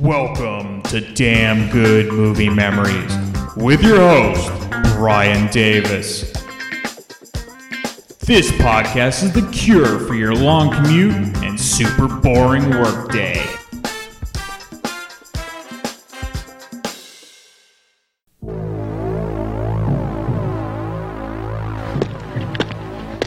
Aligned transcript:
Welcome 0.00 0.82
to 0.82 1.00
Damn 1.00 1.72
Good 1.72 2.12
Movie 2.12 2.48
Memories 2.48 3.12
with 3.56 3.82
your 3.82 3.96
host, 3.98 4.48
Brian 4.94 5.50
Davis. 5.50 6.30
This 8.20 8.52
podcast 8.52 9.24
is 9.24 9.32
the 9.32 9.48
cure 9.50 9.98
for 9.98 10.14
your 10.14 10.36
long 10.36 10.70
commute 10.70 11.14
and 11.38 11.58
super 11.58 12.06
boring 12.06 12.70
workday. 12.70 13.44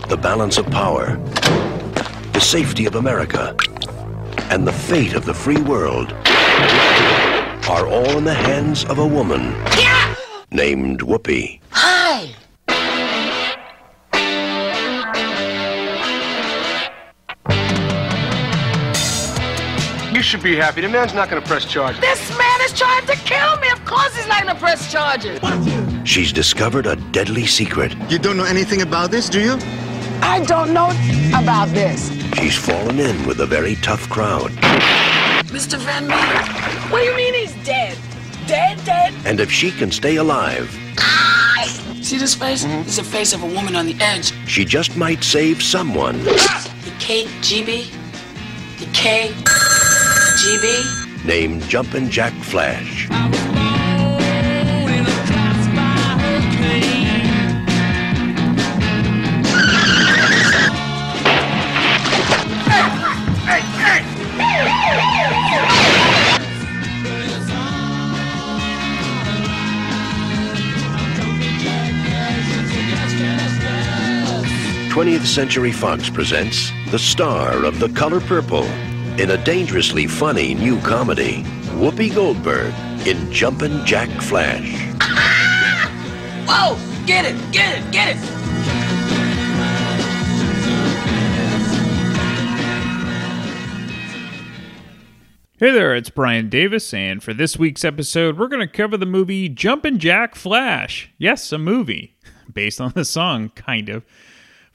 the 0.07 0.17
balance 0.17 0.57
of 0.57 0.69
power, 0.69 1.17
the 2.31 2.39
safety 2.39 2.85
of 2.85 2.95
America, 2.95 3.57
and 4.49 4.65
the 4.65 4.71
fate 4.71 5.13
of 5.13 5.25
the 5.25 5.33
free 5.33 5.61
world 5.61 6.13
are 7.69 7.87
all 7.87 8.17
in 8.17 8.23
the 8.23 8.33
hands 8.33 8.85
of 8.85 8.99
a 8.99 9.07
woman 9.07 9.55
named 10.51 10.99
Whoopi. 10.99 11.59
Hi. 11.71 12.29
You 20.13 20.21
should 20.21 20.43
be 20.43 20.55
happy. 20.55 20.81
The 20.81 20.89
man's 20.89 21.13
not 21.13 21.29
going 21.29 21.41
to 21.41 21.47
press 21.47 21.65
charges. 21.65 21.99
This 22.01 22.37
man 22.37 22.61
is 22.61 22.77
trying 22.77 23.05
to 23.07 23.15
kill 23.15 23.57
me. 23.59 23.69
Of 23.71 23.83
course 23.85 24.15
he's 24.15 24.27
not 24.27 24.45
gonna 24.45 24.59
press 24.59 24.91
charges. 24.91 25.39
She's 26.03 26.31
discovered 26.31 26.85
a 26.85 26.95
deadly 27.11 27.47
secret. 27.47 27.95
You 28.09 28.19
don't 28.19 28.37
know 28.37 28.43
anything 28.43 28.81
about 28.81 29.09
this, 29.09 29.29
do 29.29 29.41
you? 29.41 29.57
I 30.21 30.43
don't 30.45 30.73
know 30.73 30.89
about 31.33 31.69
this. 31.69 32.11
She's 32.37 32.55
fallen 32.55 32.99
in 32.99 33.25
with 33.25 33.39
a 33.39 33.45
very 33.45 33.75
tough 33.77 34.07
crowd. 34.09 34.51
Mr. 35.51 35.77
Van 35.77 36.07
Meter. 36.07 36.43
What 36.91 36.99
do 37.01 37.05
you 37.05 37.15
mean 37.15 37.33
he's 37.33 37.53
dead? 37.65 37.97
Dead, 38.47 38.83
dead? 38.85 39.13
And 39.25 39.39
if 39.39 39.51
she 39.51 39.71
can 39.71 39.91
stay 39.91 40.15
alive, 40.17 40.69
See 42.01 42.17
this 42.17 42.33
face? 42.35 42.63
Hmm? 42.65 42.81
It's 42.81 42.97
the 42.97 43.03
face 43.03 43.31
of 43.31 43.41
a 43.43 43.45
woman 43.45 43.75
on 43.75 43.85
the 43.85 43.95
edge. 44.01 44.33
she 44.47 44.65
just 44.65 44.97
might 44.97 45.23
save 45.23 45.61
someone 45.63 46.21
The 46.23 46.91
KGB? 46.99 47.89
The 48.79 48.85
KGB? 48.87 50.65
named 51.25 51.61
Jumpin' 51.69 52.09
Jack 52.09 52.33
Flash. 52.33 53.07
Twentieth 75.01 75.27
Century 75.27 75.71
Fox 75.71 76.11
presents 76.11 76.71
the 76.91 76.99
star 76.99 77.65
of 77.65 77.79
The 77.79 77.89
Color 77.89 78.19
Purple 78.19 78.65
in 79.19 79.31
a 79.31 79.43
dangerously 79.43 80.05
funny 80.05 80.53
new 80.53 80.79
comedy, 80.81 81.41
Whoopi 81.79 82.13
Goldberg 82.13 82.71
in 83.07 83.31
Jumpin' 83.31 83.83
Jack 83.83 84.09
Flash. 84.21 84.69
Whoa! 86.47 86.77
Get 87.07 87.25
it! 87.25 87.35
Get 87.51 87.79
it! 87.79 87.91
Get 87.91 88.15
it! 88.15 88.17
Hey 95.57 95.71
there, 95.71 95.95
it's 95.95 96.11
Brian 96.11 96.47
Davis, 96.47 96.93
and 96.93 97.23
for 97.23 97.33
this 97.33 97.57
week's 97.57 97.83
episode, 97.83 98.37
we're 98.37 98.47
going 98.47 98.59
to 98.59 98.71
cover 98.71 98.97
the 98.97 99.07
movie 99.07 99.49
Jumpin' 99.49 99.97
Jack 99.97 100.35
Flash. 100.35 101.11
Yes, 101.17 101.51
a 101.51 101.57
movie, 101.57 102.17
based 102.53 102.79
on 102.79 102.91
the 102.91 103.03
song, 103.03 103.49
kind 103.55 103.89
of, 103.89 104.05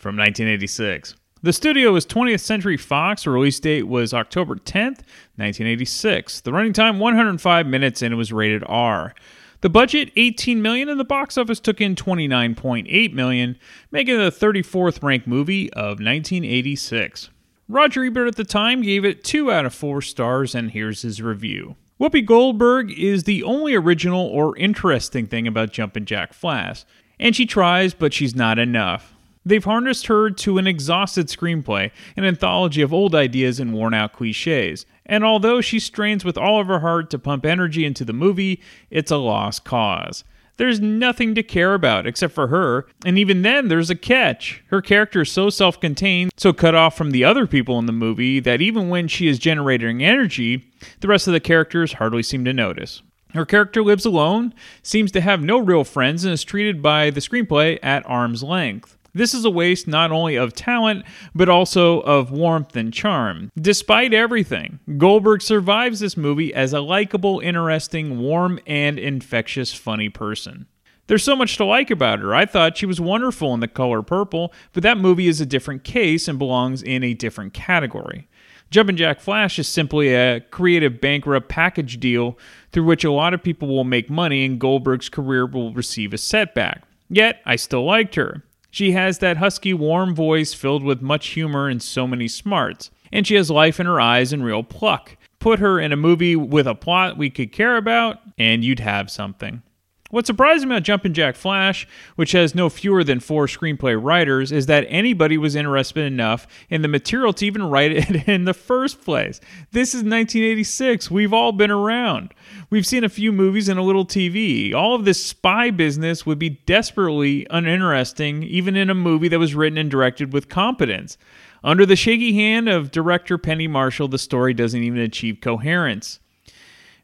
from 0.07 0.17
1986. 0.17 1.17
The 1.43 1.53
studio 1.53 1.91
was 1.91 2.07
20th 2.07 2.39
Century 2.39 2.77
Fox. 2.77 3.25
The 3.25 3.31
release 3.31 3.59
date 3.59 3.89
was 3.89 4.15
October 4.15 4.55
10th, 4.55 5.03
1986. 5.35 6.43
The 6.43 6.53
running 6.53 6.73
time 6.73 7.01
105 7.01 7.67
minutes, 7.67 8.03
and 8.03 8.15
it 8.15 8.17
was 8.17 8.33
rated 8.33 8.63
R. 8.69 9.17
The 9.63 9.69
budget 9.69 10.13
18 10.15 10.63
million, 10.63 10.89
and 10.89 11.01
the 11.01 11.05
box 11.05 11.37
office 11.37 11.59
took 11.59 11.81
in 11.81 11.97
29.8 11.97 13.13
million, 13.15 13.59
making 13.91 14.15
it 14.15 14.39
the 14.39 14.47
34th 14.47 15.03
ranked 15.03 15.27
movie 15.27 15.73
of 15.73 15.99
1986. 15.99 17.31
Roger 17.69 18.05
Ebert 18.05 18.29
at 18.29 18.37
the 18.37 18.45
time 18.45 18.81
gave 18.81 19.05
it 19.05 19.25
2 19.25 19.51
out 19.51 19.67
of 19.67 19.75
4 19.75 20.01
stars, 20.03 20.55
and 20.55 20.71
here's 20.71 21.03
his 21.03 21.21
review. 21.21 21.75
Whoopi 22.01 22.25
Goldberg 22.25 22.97
is 22.97 23.25
the 23.25 23.43
only 23.43 23.75
original 23.75 24.25
or 24.25 24.57
interesting 24.57 25.27
thing 25.27 25.49
about 25.49 25.73
Jumpin' 25.73 26.07
Jack 26.07 26.33
Flash, 26.33 26.85
and 27.19 27.35
she 27.35 27.45
tries, 27.45 27.93
but 27.93 28.15
she's 28.15 28.37
not 28.37 28.61
enough. 28.61 29.15
They've 29.47 29.63
harnessed 29.63 30.09
her 30.09 30.29
to 30.29 30.59
an 30.59 30.67
exhausted 30.67 31.29
screenplay, 31.29 31.93
an 32.17 32.25
anthology 32.25 32.83
of 32.83 32.93
old 32.93 33.15
ideas 33.15 33.61
and 33.61 33.73
worn 33.73 33.95
out 33.95 34.13
cliches. 34.13 34.87
And 35.07 35.25
although 35.25 35.61
she 35.61 35.79
strains 35.79 36.25
with 36.25 36.37
all 36.37 36.61
of 36.61 36.67
her 36.67 36.81
heart 36.81 37.11
to 37.11 37.19
pump 37.21 37.47
energy 37.47 37.85
into 37.85 38.05
the 38.05 38.13
movie, 38.13 38.61
it's 38.91 39.13
a 39.13 39.19
lost 39.19 39.65
cause. 39.65 40.25
There's 40.57 40.81
nothing 40.81 41.37
to 41.37 41.45
care 41.45 41.75
about 41.75 42.09
except 42.09 42.35
for 42.35 42.49
her, 42.49 42.87
and 43.05 43.19
even 43.19 43.43
then, 43.43 43.69
there's 43.69 43.91
a 43.91 43.95
catch. 43.95 44.65
Her 44.69 44.83
character 44.83 45.21
is 45.21 45.31
so 45.31 45.49
self 45.49 45.79
contained, 45.79 46.33
so 46.37 46.53
cut 46.53 46.75
off 46.75 46.97
from 46.97 47.13
the 47.13 47.23
other 47.23 47.47
people 47.47 47.79
in 47.79 47.87
the 47.87 47.93
movie, 47.93 48.41
that 48.41 48.61
even 48.61 48.89
when 48.89 49.07
she 49.07 49.29
is 49.29 49.39
generating 49.39 50.03
energy, 50.03 50.73
the 51.01 51.09
rest 51.09 51.29
of 51.29 51.35
the 51.35 51.41
characters 51.41 51.95
hardly 51.95 52.23
seem 52.23 52.45
to 52.47 52.53
notice. 52.53 53.03
Her 53.35 53.45
character 53.45 53.83
lives 53.83 54.07
alone, 54.07 54.55
seems 54.83 55.13
to 55.13 55.21
have 55.21 55.43
no 55.43 55.59
real 55.59 55.85
friends, 55.85 56.25
and 56.25 56.33
is 56.33 56.43
treated 56.43 56.83
by 56.83 57.11
the 57.11 57.21
screenplay 57.21 57.79
at 57.83 58.09
arm's 58.09 58.43
length. 58.43 58.96
This 59.17 59.33
is 59.33 59.47
a 59.47 59.51
waste 59.51 59.89
not 59.89 60.13
only 60.13 60.37
of 60.37 60.53
talent, 60.53 61.07
but 61.35 61.49
also 61.49 62.01
of 62.01 62.31
warmth 62.31 62.77
and 62.77 62.93
charm. 62.93 63.51
Despite 63.59 64.13
everything, 64.13 64.79
Goldberg 64.99 65.41
survives 65.41 66.01
this 66.01 66.19
movie 66.19 66.53
as 66.53 66.75
a 66.75 66.83
likable, 66.83 67.41
interesting, 67.41 68.19
warm, 68.19 68.61
and 68.67 68.99
infectious, 68.99 69.73
funny 69.73 70.11
person. 70.11 70.67
There's 71.07 71.25
so 71.25 71.35
much 71.35 71.57
to 71.57 71.65
like 71.65 71.91
about 71.91 72.19
her. 72.19 72.35
I 72.35 72.45
thought 72.45 72.77
she 72.77 72.85
was 72.85 73.01
wonderful 73.01 73.55
in 73.55 73.61
The 73.61 73.69
Color 73.69 74.03
Purple, 74.03 74.53
but 74.75 74.83
that 74.83 74.99
movie 74.99 75.29
is 75.29 75.41
a 75.41 75.47
different 75.47 75.83
case 75.83 76.29
and 76.29 76.39
belongs 76.39 76.83
in 76.83 77.03
a 77.03 77.15
different 77.15 77.55
category. 77.55 78.29
Jumpin' 78.71 78.99
Jack 78.99 79.21
Flash 79.21 79.59
is 79.59 79.67
simply 79.67 80.13
a 80.13 80.41
creative 80.41 81.01
bankrupt 81.01 81.49
package 81.49 81.99
deal 82.01 82.37
through 82.71 82.85
which 82.85 83.05
a 83.05 83.13
lot 83.13 83.33
of 83.33 83.43
people 83.43 83.69
will 83.69 83.85
make 83.85 84.11
money 84.11 84.45
and 84.45 84.61
Goldberg's 84.61 85.09
career 85.09 85.47
will 85.47 85.73
receive 85.73 86.13
a 86.13 86.19
setback. 86.19 86.83
Yet, 87.09 87.41
I 87.47 87.57
still 87.57 87.85
liked 87.85 88.17
her. 88.17 88.43
She 88.77 88.93
has 88.93 89.21
that 89.21 89.39
husky, 89.39 89.73
warm 89.73 90.15
voice 90.15 90.53
filled 90.53 90.83
with 90.83 91.01
much 91.01 91.29
humor 91.29 91.67
and 91.67 91.83
so 91.83 92.07
many 92.07 92.29
smarts. 92.29 92.91
And 93.11 93.27
she 93.27 93.37
has 93.37 93.51
life 93.51 93.81
in 93.81 93.87
her 93.87 93.99
eyes 93.99 94.35
and 94.35 94.45
real 94.45 94.63
pluck. 94.63 95.17
Put 95.39 95.61
her 95.61 95.81
in 95.81 95.93
a 95.93 95.97
movie 95.97 96.37
with 96.37 96.67
a 96.67 96.75
plot 96.75 97.17
we 97.17 97.31
could 97.31 97.53
care 97.53 97.79
about, 97.79 98.19
and 98.37 98.63
you'd 98.63 98.81
have 98.81 99.11
something. 99.11 99.63
What 100.11 100.25
surprised 100.25 100.65
me 100.65 100.73
about 100.73 100.85
Jumpin' 100.85 101.15
Jack 101.15 101.35
Flash, 101.35 101.87
which 102.15 102.31
has 102.33 102.55
no 102.55 102.69
fewer 102.69 103.03
than 103.03 103.19
four 103.19 103.47
screenplay 103.47 104.01
writers, 104.01 104.53
is 104.53 104.67
that 104.67 104.87
anybody 104.89 105.37
was 105.37 105.57
interested 105.57 106.05
enough 106.05 106.47
in 106.71 106.83
the 106.83 106.89
material 106.89 107.33
to 107.33 107.47
even 107.47 107.65
write 107.65 107.91
it 107.91 108.29
in 108.29 108.45
the 108.45 108.55
first 108.55 109.03
place. 109.03 109.41
This 109.73 109.89
is 109.89 110.05
1986. 110.05 111.11
We've 111.11 111.33
all 111.33 111.51
been 111.51 111.73
around. 111.73 112.35
We've 112.71 112.87
seen 112.87 113.03
a 113.03 113.09
few 113.09 113.33
movies 113.33 113.69
and 113.69 113.81
a 113.81 113.83
little 113.83 114.07
TV. 114.07 114.73
All 114.73 114.95
of 114.95 115.05
this 115.05 115.25
spy 115.25 115.71
business 115.71 116.25
would 116.25 116.39
be 116.39 116.51
desperately 116.51 117.45
uninteresting, 117.51 118.45
even 118.45 118.77
in 118.77 118.91
a 118.91 118.95
movie 118.95 119.29
that 119.29 119.41
was 119.41 119.57
written 119.57 119.79
and 119.79 119.91
directed 119.91 120.33
with 120.33 120.49
competence. 120.49 121.19
Under 121.65 121.85
the 121.85 121.97
shaky 121.97 122.33
hand 122.35 122.69
of 122.69 122.93
director 122.93 123.39
Penny 123.39 123.67
Marshall, 123.67 124.07
the 124.07 124.19
story 124.19 124.55
doesn't 124.55 124.85
even 124.85 125.01
achieve 125.01 125.41
coherence. 125.41 126.21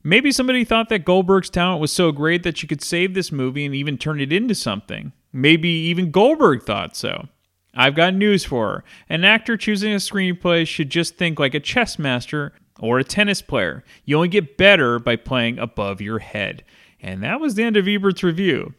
Maybe 0.05 0.33
somebody 0.33 0.65
thought 0.65 0.89
that 0.89 1.05
Goldberg's 1.05 1.51
talent 1.51 1.81
was 1.81 1.93
so 1.93 2.11
great 2.11 2.43
that 2.43 2.59
she 2.59 2.67
could 2.67 2.83
save 2.83 3.15
this 3.15 3.31
movie 3.31 3.65
and 3.65 3.75
even 3.75 3.99
turn 3.99 4.21
it 4.21 4.33
into 4.33 4.55
something. 4.55 5.13
Maybe 5.33 5.69
even 5.69 6.11
Goldberg 6.11 6.63
thought 6.63 6.97
so. 6.97 7.29
I've 7.75 7.95
got 7.95 8.15
news 8.15 8.45
for 8.45 8.69
her. 8.69 8.85
An 9.09 9.25
actor 9.25 9.57
choosing 9.57 9.93
a 9.93 9.97
screenplay 9.97 10.67
should 10.67 10.91
just 10.91 11.17
think 11.17 11.39
like 11.39 11.55
a 11.55 11.61
chess 11.61 11.99
master 11.99 12.53
or 12.81 12.99
a 12.99 13.05
tennis 13.05 13.41
player. 13.41 13.85
You 14.05 14.17
only 14.17 14.29
get 14.29 14.57
better 14.59 14.99
by 14.99 15.17
playing 15.17 15.59
above 15.59 16.01
your 16.01 16.19
head. 16.19 16.65
And 17.01 17.23
that 17.23 17.41
was 17.41 17.55
the 17.55 17.63
end 17.63 17.77
of 17.77 17.89
Ebert's 17.89 18.23
review. 18.23 18.75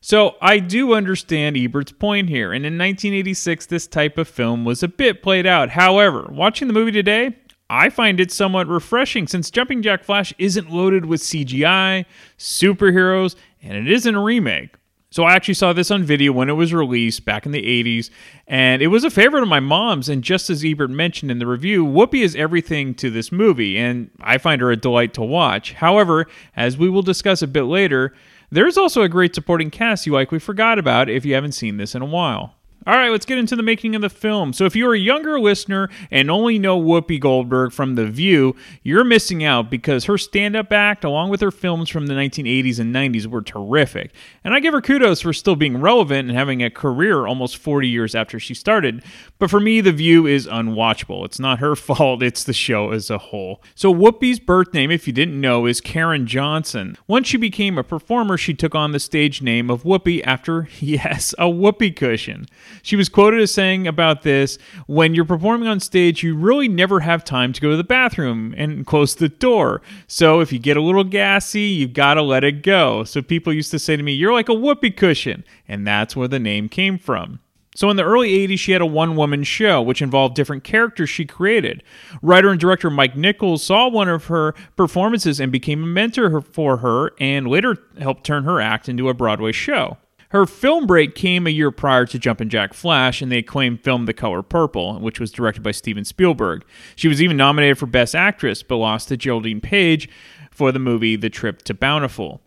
So 0.00 0.36
I 0.40 0.60
do 0.60 0.94
understand 0.94 1.56
Ebert's 1.56 1.92
point 1.92 2.30
here, 2.30 2.54
and 2.54 2.64
in 2.64 2.78
1986, 2.78 3.66
this 3.66 3.86
type 3.86 4.16
of 4.16 4.28
film 4.28 4.64
was 4.64 4.82
a 4.82 4.88
bit 4.88 5.22
played 5.22 5.46
out. 5.46 5.70
However, 5.70 6.26
watching 6.30 6.68
the 6.68 6.74
movie 6.74 6.90
today, 6.90 7.36
I 7.70 7.88
find 7.88 8.18
it 8.18 8.32
somewhat 8.32 8.66
refreshing 8.66 9.28
since 9.28 9.48
Jumping 9.48 9.80
Jack 9.80 10.02
Flash 10.02 10.34
isn't 10.38 10.72
loaded 10.72 11.06
with 11.06 11.20
CGI, 11.20 12.04
superheroes, 12.36 13.36
and 13.62 13.76
it 13.76 13.88
isn't 13.92 14.12
a 14.12 14.20
remake. 14.20 14.74
So 15.12 15.22
I 15.22 15.34
actually 15.34 15.54
saw 15.54 15.72
this 15.72 15.92
on 15.92 16.02
video 16.02 16.32
when 16.32 16.48
it 16.48 16.54
was 16.54 16.74
released 16.74 17.24
back 17.24 17.46
in 17.46 17.52
the 17.52 17.62
80s, 17.62 18.10
and 18.48 18.82
it 18.82 18.88
was 18.88 19.04
a 19.04 19.10
favorite 19.10 19.44
of 19.44 19.48
my 19.48 19.60
mom's. 19.60 20.08
And 20.08 20.24
just 20.24 20.50
as 20.50 20.64
Ebert 20.64 20.90
mentioned 20.90 21.30
in 21.30 21.38
the 21.38 21.46
review, 21.46 21.86
Whoopi 21.86 22.24
is 22.24 22.34
everything 22.34 22.92
to 22.94 23.08
this 23.08 23.30
movie, 23.30 23.78
and 23.78 24.10
I 24.20 24.38
find 24.38 24.60
her 24.60 24.72
a 24.72 24.76
delight 24.76 25.14
to 25.14 25.22
watch. 25.22 25.74
However, 25.74 26.26
as 26.56 26.76
we 26.76 26.90
will 26.90 27.02
discuss 27.02 27.40
a 27.40 27.46
bit 27.46 27.64
later, 27.64 28.12
there's 28.50 28.78
also 28.78 29.02
a 29.02 29.08
great 29.08 29.32
supporting 29.36 29.70
cast 29.70 30.06
you 30.06 30.12
likely 30.12 30.40
forgot 30.40 30.80
about 30.80 31.08
if 31.08 31.24
you 31.24 31.34
haven't 31.34 31.52
seen 31.52 31.76
this 31.76 31.94
in 31.94 32.02
a 32.02 32.06
while. 32.06 32.56
All 32.86 32.94
right, 32.94 33.10
let's 33.10 33.26
get 33.26 33.36
into 33.36 33.56
the 33.56 33.62
making 33.62 33.94
of 33.94 34.00
the 34.00 34.08
film. 34.08 34.54
So, 34.54 34.64
if 34.64 34.74
you're 34.74 34.94
a 34.94 34.98
younger 34.98 35.38
listener 35.38 35.90
and 36.10 36.30
only 36.30 36.58
know 36.58 36.80
Whoopi 36.80 37.20
Goldberg 37.20 37.72
from 37.72 37.94
The 37.94 38.06
View, 38.06 38.56
you're 38.82 39.04
missing 39.04 39.44
out 39.44 39.70
because 39.70 40.06
her 40.06 40.16
stand 40.16 40.56
up 40.56 40.72
act, 40.72 41.04
along 41.04 41.28
with 41.28 41.42
her 41.42 41.50
films 41.50 41.90
from 41.90 42.06
the 42.06 42.14
1980s 42.14 42.78
and 42.78 42.94
90s, 42.94 43.26
were 43.26 43.42
terrific. 43.42 44.14
And 44.42 44.54
I 44.54 44.60
give 44.60 44.72
her 44.72 44.80
kudos 44.80 45.20
for 45.20 45.34
still 45.34 45.56
being 45.56 45.78
relevant 45.78 46.30
and 46.30 46.38
having 46.38 46.62
a 46.62 46.70
career 46.70 47.26
almost 47.26 47.58
40 47.58 47.86
years 47.86 48.14
after 48.14 48.40
she 48.40 48.54
started. 48.54 49.04
But 49.38 49.50
for 49.50 49.60
me, 49.60 49.82
The 49.82 49.92
View 49.92 50.26
is 50.26 50.46
unwatchable. 50.46 51.26
It's 51.26 51.38
not 51.38 51.58
her 51.58 51.76
fault, 51.76 52.22
it's 52.22 52.44
the 52.44 52.54
show 52.54 52.92
as 52.92 53.10
a 53.10 53.18
whole. 53.18 53.62
So, 53.74 53.92
Whoopi's 53.92 54.40
birth 54.40 54.72
name, 54.72 54.90
if 54.90 55.06
you 55.06 55.12
didn't 55.12 55.38
know, 55.38 55.66
is 55.66 55.82
Karen 55.82 56.26
Johnson. 56.26 56.96
Once 57.06 57.28
she 57.28 57.36
became 57.36 57.76
a 57.76 57.84
performer, 57.84 58.38
she 58.38 58.54
took 58.54 58.74
on 58.74 58.92
the 58.92 59.00
stage 59.00 59.42
name 59.42 59.68
of 59.68 59.82
Whoopi 59.82 60.22
after, 60.24 60.66
yes, 60.80 61.34
a 61.38 61.46
whoopee 61.46 61.90
cushion. 61.90 62.46
She 62.82 62.96
was 62.96 63.08
quoted 63.08 63.40
as 63.40 63.52
saying 63.52 63.86
about 63.86 64.22
this 64.22 64.58
when 64.86 65.14
you're 65.14 65.24
performing 65.24 65.68
on 65.68 65.80
stage, 65.80 66.22
you 66.22 66.36
really 66.36 66.68
never 66.68 67.00
have 67.00 67.24
time 67.24 67.52
to 67.52 67.60
go 67.60 67.70
to 67.70 67.76
the 67.76 67.84
bathroom 67.84 68.54
and 68.56 68.86
close 68.86 69.14
the 69.14 69.28
door. 69.28 69.82
So 70.06 70.40
if 70.40 70.52
you 70.52 70.58
get 70.58 70.76
a 70.76 70.82
little 70.82 71.04
gassy, 71.04 71.62
you've 71.62 71.92
got 71.92 72.14
to 72.14 72.22
let 72.22 72.44
it 72.44 72.62
go. 72.62 73.04
So 73.04 73.22
people 73.22 73.52
used 73.52 73.70
to 73.70 73.78
say 73.78 73.96
to 73.96 74.02
me, 74.02 74.12
You're 74.12 74.32
like 74.32 74.48
a 74.48 74.54
whoopee 74.54 74.90
cushion. 74.90 75.44
And 75.68 75.86
that's 75.86 76.16
where 76.16 76.28
the 76.28 76.38
name 76.38 76.68
came 76.68 76.98
from. 76.98 77.40
So 77.76 77.88
in 77.88 77.96
the 77.96 78.04
early 78.04 78.30
80s, 78.46 78.58
she 78.58 78.72
had 78.72 78.82
a 78.82 78.86
one 78.86 79.14
woman 79.14 79.44
show, 79.44 79.80
which 79.80 80.02
involved 80.02 80.34
different 80.34 80.64
characters 80.64 81.08
she 81.08 81.24
created. 81.24 81.82
Writer 82.20 82.50
and 82.50 82.58
director 82.58 82.90
Mike 82.90 83.16
Nichols 83.16 83.62
saw 83.62 83.88
one 83.88 84.08
of 84.08 84.26
her 84.26 84.54
performances 84.76 85.38
and 85.38 85.52
became 85.52 85.84
a 85.84 85.86
mentor 85.86 86.40
for 86.40 86.78
her 86.78 87.12
and 87.20 87.46
later 87.46 87.76
helped 87.98 88.24
turn 88.24 88.44
her 88.44 88.60
act 88.60 88.88
into 88.88 89.08
a 89.08 89.14
Broadway 89.14 89.52
show. 89.52 89.98
Her 90.30 90.46
film 90.46 90.86
break 90.86 91.16
came 91.16 91.46
a 91.46 91.50
year 91.50 91.72
prior 91.72 92.06
to 92.06 92.18
Jumpin' 92.18 92.50
Jack 92.50 92.72
Flash 92.72 93.20
and 93.20 93.32
the 93.32 93.38
acclaimed 93.38 93.80
film 93.80 94.06
The 94.06 94.14
Color 94.14 94.42
Purple, 94.42 95.00
which 95.00 95.18
was 95.18 95.32
directed 95.32 95.62
by 95.62 95.72
Steven 95.72 96.04
Spielberg. 96.04 96.64
She 96.94 97.08
was 97.08 97.20
even 97.20 97.36
nominated 97.36 97.78
for 97.78 97.86
Best 97.86 98.14
Actress, 98.14 98.62
but 98.62 98.76
lost 98.76 99.08
to 99.08 99.16
Geraldine 99.16 99.60
Page 99.60 100.08
for 100.52 100.70
the 100.70 100.78
movie 100.78 101.16
The 101.16 101.30
Trip 101.30 101.62
to 101.62 101.74
Bountiful. 101.74 102.40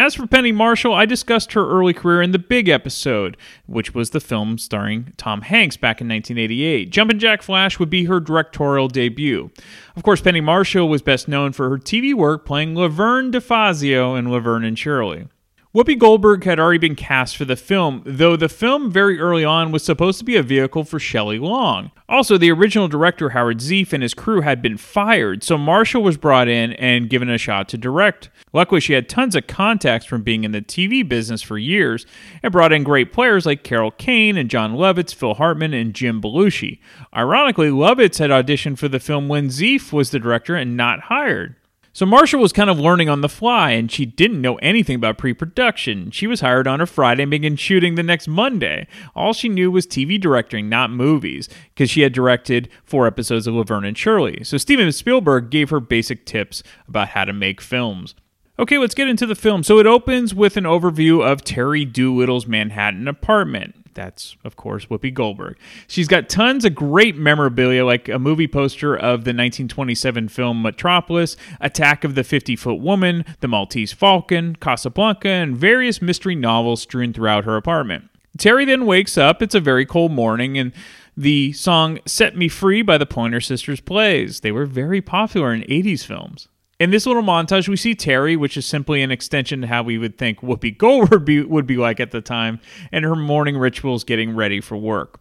As 0.00 0.16
for 0.16 0.26
Penny 0.26 0.50
Marshall, 0.50 0.92
I 0.92 1.06
discussed 1.06 1.52
her 1.52 1.70
early 1.70 1.94
career 1.94 2.20
in 2.20 2.32
the 2.32 2.40
Big 2.40 2.68
Episode, 2.68 3.36
which 3.66 3.94
was 3.94 4.10
the 4.10 4.20
film 4.20 4.58
starring 4.58 5.12
Tom 5.16 5.42
Hanks 5.42 5.76
back 5.76 6.00
in 6.00 6.08
1988. 6.08 6.90
Jumpin' 6.90 7.20
Jack 7.20 7.40
Flash 7.40 7.78
would 7.78 7.88
be 7.88 8.06
her 8.06 8.18
directorial 8.18 8.88
debut. 8.88 9.52
Of 9.94 10.02
course, 10.02 10.20
Penny 10.20 10.40
Marshall 10.40 10.88
was 10.88 11.02
best 11.02 11.28
known 11.28 11.52
for 11.52 11.70
her 11.70 11.78
TV 11.78 12.12
work 12.12 12.44
playing 12.44 12.74
Laverne 12.74 13.30
DeFazio 13.30 14.18
in 14.18 14.28
Laverne 14.28 14.64
and 14.64 14.76
Shirley. 14.76 15.28
Whoopi 15.76 15.98
Goldberg 15.98 16.44
had 16.44 16.58
already 16.58 16.78
been 16.78 16.94
cast 16.94 17.36
for 17.36 17.44
the 17.44 17.54
film, 17.54 18.00
though 18.06 18.34
the 18.34 18.48
film 18.48 18.90
very 18.90 19.20
early 19.20 19.44
on 19.44 19.72
was 19.72 19.84
supposed 19.84 20.18
to 20.18 20.24
be 20.24 20.34
a 20.34 20.42
vehicle 20.42 20.84
for 20.84 20.98
Shelley 20.98 21.38
Long. 21.38 21.90
Also, 22.08 22.38
the 22.38 22.50
original 22.50 22.88
director 22.88 23.28
Howard 23.28 23.58
Zieff 23.58 23.92
and 23.92 24.02
his 24.02 24.14
crew 24.14 24.40
had 24.40 24.62
been 24.62 24.78
fired, 24.78 25.44
so 25.44 25.58
Marshall 25.58 26.02
was 26.02 26.16
brought 26.16 26.48
in 26.48 26.72
and 26.72 27.10
given 27.10 27.28
a 27.28 27.36
shot 27.36 27.68
to 27.68 27.76
direct. 27.76 28.30
Luckily, 28.54 28.80
she 28.80 28.94
had 28.94 29.06
tons 29.06 29.36
of 29.36 29.48
contacts 29.48 30.06
from 30.06 30.22
being 30.22 30.44
in 30.44 30.52
the 30.52 30.62
TV 30.62 31.06
business 31.06 31.42
for 31.42 31.58
years 31.58 32.06
and 32.42 32.52
brought 32.52 32.72
in 32.72 32.82
great 32.82 33.12
players 33.12 33.44
like 33.44 33.62
Carol 33.62 33.90
Kane 33.90 34.38
and 34.38 34.48
Jon 34.48 34.76
Lovitz, 34.76 35.14
Phil 35.14 35.34
Hartman, 35.34 35.74
and 35.74 35.92
Jim 35.92 36.22
Belushi. 36.22 36.78
Ironically, 37.14 37.68
Lovitz 37.68 38.16
had 38.16 38.30
auditioned 38.30 38.78
for 38.78 38.88
the 38.88 38.98
film 38.98 39.28
when 39.28 39.48
Zieff 39.48 39.92
was 39.92 40.10
the 40.10 40.18
director 40.18 40.54
and 40.54 40.74
not 40.74 41.00
hired. 41.00 41.54
So 41.96 42.04
Marshall 42.04 42.42
was 42.42 42.52
kind 42.52 42.68
of 42.68 42.78
learning 42.78 43.08
on 43.08 43.22
the 43.22 43.28
fly, 43.28 43.70
and 43.70 43.90
she 43.90 44.04
didn't 44.04 44.42
know 44.42 44.56
anything 44.56 44.96
about 44.96 45.16
pre-production. 45.16 46.10
She 46.10 46.26
was 46.26 46.42
hired 46.42 46.66
on 46.66 46.82
a 46.82 46.84
Friday 46.84 47.22
and 47.22 47.30
began 47.30 47.56
shooting 47.56 47.94
the 47.94 48.02
next 48.02 48.28
Monday. 48.28 48.86
All 49.14 49.32
she 49.32 49.48
knew 49.48 49.70
was 49.70 49.86
TV 49.86 50.20
directing, 50.20 50.68
not 50.68 50.90
movies, 50.90 51.48
because 51.72 51.88
she 51.88 52.02
had 52.02 52.12
directed 52.12 52.68
four 52.84 53.06
episodes 53.06 53.46
of 53.46 53.54
Laverne 53.54 53.86
and 53.86 53.96
Shirley. 53.96 54.44
So 54.44 54.58
Steven 54.58 54.92
Spielberg 54.92 55.48
gave 55.48 55.70
her 55.70 55.80
basic 55.80 56.26
tips 56.26 56.62
about 56.86 57.08
how 57.08 57.24
to 57.24 57.32
make 57.32 57.62
films. 57.62 58.14
Okay, 58.58 58.76
let's 58.76 58.94
get 58.94 59.08
into 59.08 59.24
the 59.24 59.34
film. 59.34 59.62
So 59.62 59.78
it 59.78 59.86
opens 59.86 60.34
with 60.34 60.58
an 60.58 60.64
overview 60.64 61.26
of 61.26 61.44
Terry 61.44 61.86
Doolittle's 61.86 62.46
Manhattan 62.46 63.08
apartment. 63.08 63.85
That's, 63.96 64.36
of 64.44 64.56
course, 64.56 64.86
Whoopi 64.86 65.12
Goldberg. 65.12 65.56
She's 65.88 66.06
got 66.06 66.28
tons 66.28 66.64
of 66.64 66.74
great 66.74 67.16
memorabilia, 67.16 67.84
like 67.84 68.08
a 68.08 68.18
movie 68.18 68.46
poster 68.46 68.94
of 68.94 69.24
the 69.24 69.30
1927 69.30 70.28
film 70.28 70.62
Metropolis, 70.62 71.36
Attack 71.60 72.04
of 72.04 72.14
the 72.14 72.22
50 72.22 72.54
Foot 72.56 72.78
Woman, 72.80 73.24
The 73.40 73.48
Maltese 73.48 73.92
Falcon, 73.92 74.54
Casablanca, 74.56 75.28
and 75.28 75.56
various 75.56 76.00
mystery 76.00 76.34
novels 76.34 76.82
strewn 76.82 77.12
throughout 77.12 77.44
her 77.44 77.56
apartment. 77.56 78.10
Terry 78.38 78.66
then 78.66 78.86
wakes 78.86 79.16
up. 79.16 79.40
It's 79.40 79.54
a 79.54 79.60
very 79.60 79.86
cold 79.86 80.12
morning, 80.12 80.58
and 80.58 80.72
the 81.16 81.52
song 81.54 81.98
Set 82.04 82.36
Me 82.36 82.48
Free 82.48 82.82
by 82.82 82.98
the 82.98 83.06
Pointer 83.06 83.40
Sisters 83.40 83.80
plays. 83.80 84.40
They 84.40 84.52
were 84.52 84.66
very 84.66 85.00
popular 85.00 85.54
in 85.54 85.62
80s 85.62 86.04
films. 86.04 86.48
In 86.78 86.90
this 86.90 87.06
little 87.06 87.22
montage, 87.22 87.68
we 87.68 87.76
see 87.76 87.94
Terry, 87.94 88.36
which 88.36 88.56
is 88.56 88.66
simply 88.66 89.02
an 89.02 89.10
extension 89.10 89.62
to 89.62 89.66
how 89.66 89.82
we 89.82 89.96
would 89.96 90.18
think 90.18 90.40
Whoopi 90.40 90.76
Goldberg 90.76 91.24
be, 91.24 91.42
would 91.42 91.66
be 91.66 91.78
like 91.78 92.00
at 92.00 92.10
the 92.10 92.20
time, 92.20 92.60
and 92.92 93.02
her 93.02 93.16
morning 93.16 93.56
rituals 93.56 94.04
getting 94.04 94.36
ready 94.36 94.60
for 94.60 94.76
work. 94.76 95.18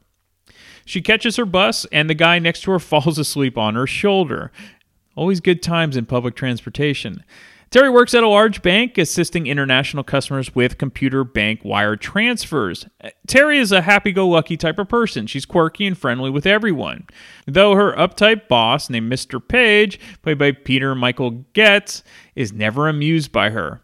She 0.84 1.02
catches 1.02 1.38
her 1.38 1.46
bus, 1.46 1.86
and 1.94 2.10
the 2.10 2.14
guy 2.14 2.40
next 2.40 2.64
to 2.64 2.72
her 2.72 2.80
falls 2.80 3.18
asleep 3.18 3.58
on 3.58 3.76
her 3.76 3.88
shoulder. 3.88 4.52
Always 5.16 5.40
good 5.40 5.64
times 5.64 5.96
in 5.96 6.06
public 6.06 6.36
transportation. 6.36 7.24
Terry 7.72 7.90
works 7.90 8.14
at 8.14 8.24
a 8.24 8.28
large 8.28 8.62
bank 8.62 8.98
assisting 8.98 9.48
international 9.48 10.04
customers 10.04 10.56
with 10.56 10.78
computer 10.78 11.24
bank 11.24 11.62
wire 11.64 11.96
transfers. 11.96 12.86
Uh, 13.04 13.10
Terry 13.28 13.58
is 13.60 13.72
a 13.72 13.82
happy 13.82 14.12
go 14.12 14.28
lucky 14.28 14.58
type 14.58 14.80
of 14.80 14.88
person. 14.88 15.28
She's 15.28 15.46
quirky 15.46 15.86
and 15.86 15.98
friendly 15.98 16.30
with 16.30 16.46
everyone. 16.46 17.08
Though 17.46 17.76
her 17.76 17.94
uptight 17.94 18.48
boss, 18.48 18.90
named 18.90 19.12
Mr. 19.12 19.46
Page, 19.46 20.00
played 20.22 20.38
by 20.38 20.52
Peter 20.52 20.96
Michael 20.96 21.46
Goetz, 21.54 22.04
is 22.36 22.54
never 22.54 22.88
amused 22.88 23.32
by 23.32 23.50
her. 23.50 23.82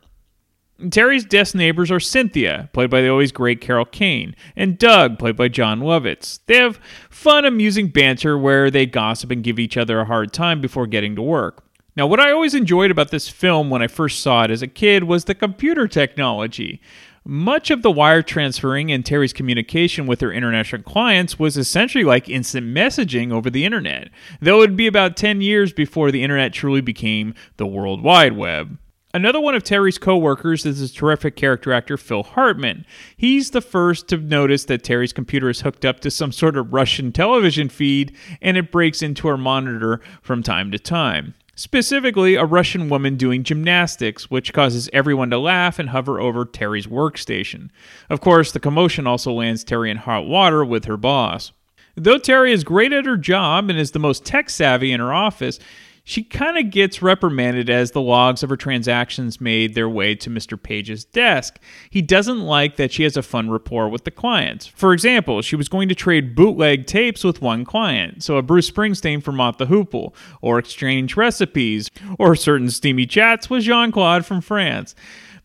Terry's 0.89 1.25
desk 1.25 1.53
neighbors 1.53 1.91
are 1.91 1.99
Cynthia, 1.99 2.69
played 2.73 2.89
by 2.89 3.01
the 3.01 3.09
always 3.09 3.31
great 3.31 3.61
Carol 3.61 3.85
Kane, 3.85 4.35
and 4.55 4.77
Doug, 4.77 5.19
played 5.19 5.35
by 5.35 5.47
Jon 5.47 5.81
Lovitz. 5.81 6.39
They 6.47 6.55
have 6.55 6.79
fun, 7.09 7.45
amusing 7.45 7.89
banter 7.89 8.37
where 8.37 8.71
they 8.71 8.85
gossip 8.85 9.29
and 9.31 9.43
give 9.43 9.59
each 9.59 9.77
other 9.77 9.99
a 9.99 10.05
hard 10.05 10.33
time 10.33 10.59
before 10.59 10.87
getting 10.87 11.15
to 11.15 11.21
work. 11.21 11.63
Now, 11.95 12.07
what 12.07 12.21
I 12.21 12.31
always 12.31 12.53
enjoyed 12.53 12.89
about 12.89 13.11
this 13.11 13.27
film 13.27 13.69
when 13.69 13.81
I 13.81 13.87
first 13.87 14.21
saw 14.21 14.43
it 14.43 14.51
as 14.51 14.61
a 14.61 14.67
kid 14.67 15.03
was 15.03 15.25
the 15.25 15.35
computer 15.35 15.89
technology. 15.89 16.81
Much 17.25 17.69
of 17.69 17.81
the 17.81 17.91
wire 17.91 18.21
transferring 18.21 18.91
and 18.91 19.05
Terry's 19.05 19.33
communication 19.33 20.07
with 20.07 20.21
her 20.21 20.31
international 20.31 20.83
clients 20.83 21.37
was 21.37 21.57
essentially 21.57 22.05
like 22.05 22.29
instant 22.29 22.65
messaging 22.65 23.31
over 23.33 23.49
the 23.49 23.65
internet, 23.65 24.09
though 24.39 24.57
it 24.57 24.69
would 24.69 24.77
be 24.77 24.87
about 24.87 25.17
10 25.17 25.41
years 25.41 25.73
before 25.73 26.11
the 26.11 26.23
internet 26.23 26.53
truly 26.53 26.81
became 26.81 27.35
the 27.57 27.67
World 27.67 28.01
Wide 28.01 28.37
Web. 28.37 28.77
Another 29.13 29.41
one 29.41 29.55
of 29.55 29.63
Terry's 29.63 29.97
co-workers 29.97 30.65
is 30.65 30.77
his 30.77 30.93
terrific 30.93 31.35
character 31.35 31.73
actor 31.73 31.97
Phil 31.97 32.23
Hartman. 32.23 32.85
He's 33.17 33.51
the 33.51 33.59
first 33.59 34.07
to 34.07 34.17
notice 34.17 34.63
that 34.65 34.83
Terry's 34.83 35.11
computer 35.11 35.49
is 35.49 35.61
hooked 35.61 35.83
up 35.83 35.99
to 35.99 36.09
some 36.09 36.31
sort 36.31 36.55
of 36.55 36.71
Russian 36.71 37.11
television 37.11 37.67
feed 37.67 38.15
and 38.41 38.55
it 38.55 38.71
breaks 38.71 39.01
into 39.01 39.27
her 39.27 39.37
monitor 39.37 39.99
from 40.21 40.41
time 40.41 40.71
to 40.71 40.79
time. 40.79 41.33
Specifically, 41.55 42.35
a 42.35 42.45
Russian 42.45 42.87
woman 42.89 43.17
doing 43.17 43.43
gymnastics, 43.43 44.31
which 44.31 44.53
causes 44.53 44.89
everyone 44.93 45.29
to 45.31 45.37
laugh 45.37 45.79
and 45.79 45.89
hover 45.89 46.19
over 46.19 46.45
Terry's 46.45 46.87
workstation. 46.87 47.69
Of 48.09 48.21
course, 48.21 48.51
the 48.51 48.59
commotion 48.59 49.05
also 49.05 49.33
lands 49.33 49.63
Terry 49.63 49.91
in 49.91 49.97
hot 49.97 50.25
water 50.25 50.63
with 50.63 50.85
her 50.85 50.97
boss. 50.97 51.51
Though 51.95 52.17
Terry 52.17 52.53
is 52.53 52.63
great 52.63 52.93
at 52.93 53.05
her 53.05 53.17
job 53.17 53.69
and 53.69 53.77
is 53.77 53.91
the 53.91 53.99
most 53.99 54.23
tech 54.23 54.49
savvy 54.49 54.91
in 54.93 55.01
her 55.01 55.13
office, 55.13 55.59
she 56.03 56.23
kind 56.23 56.57
of 56.57 56.71
gets 56.71 57.01
reprimanded 57.01 57.69
as 57.69 57.91
the 57.91 58.01
logs 58.01 58.43
of 58.43 58.49
her 58.49 58.57
transactions 58.57 59.39
made 59.39 59.75
their 59.75 59.89
way 59.89 60.15
to 60.15 60.29
Mr. 60.29 60.61
Page's 60.61 61.05
desk. 61.05 61.59
He 61.89 62.01
doesn't 62.01 62.41
like 62.41 62.75
that 62.77 62.91
she 62.91 63.03
has 63.03 63.17
a 63.17 63.21
fun 63.21 63.49
rapport 63.49 63.89
with 63.89 64.03
the 64.03 64.11
clients. 64.11 64.65
For 64.65 64.93
example, 64.93 65.41
she 65.41 65.55
was 65.55 65.69
going 65.69 65.89
to 65.89 65.95
trade 65.95 66.35
bootleg 66.35 66.85
tapes 66.87 67.23
with 67.23 67.41
one 67.41 67.65
client, 67.65 68.23
so 68.23 68.37
a 68.37 68.41
Bruce 68.41 68.69
Springsteen 68.69 69.23
from 69.23 69.35
Mott 69.35 69.57
the 69.57 69.67
Hoople, 69.67 70.13
or 70.41 70.57
exchange 70.57 71.15
recipes, 71.15 71.89
or 72.17 72.35
certain 72.35 72.69
steamy 72.69 73.05
chats 73.05 73.49
with 73.49 73.63
Jean 73.63 73.91
Claude 73.91 74.25
from 74.25 74.41
France. 74.41 74.95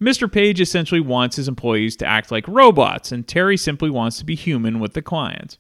Mr. 0.01 0.31
Page 0.31 0.61
essentially 0.61 1.01
wants 1.01 1.37
his 1.37 1.49
employees 1.49 1.97
to 1.97 2.07
act 2.07 2.31
like 2.31 2.47
robots, 2.49 3.13
and 3.13 3.27
Terry 3.27 3.57
simply 3.57 3.89
wants 3.89 4.19
to 4.19 4.25
be 4.25 4.35
human 4.35 4.79
with 4.79 4.93
the 4.93 5.03
clients. 5.03 5.59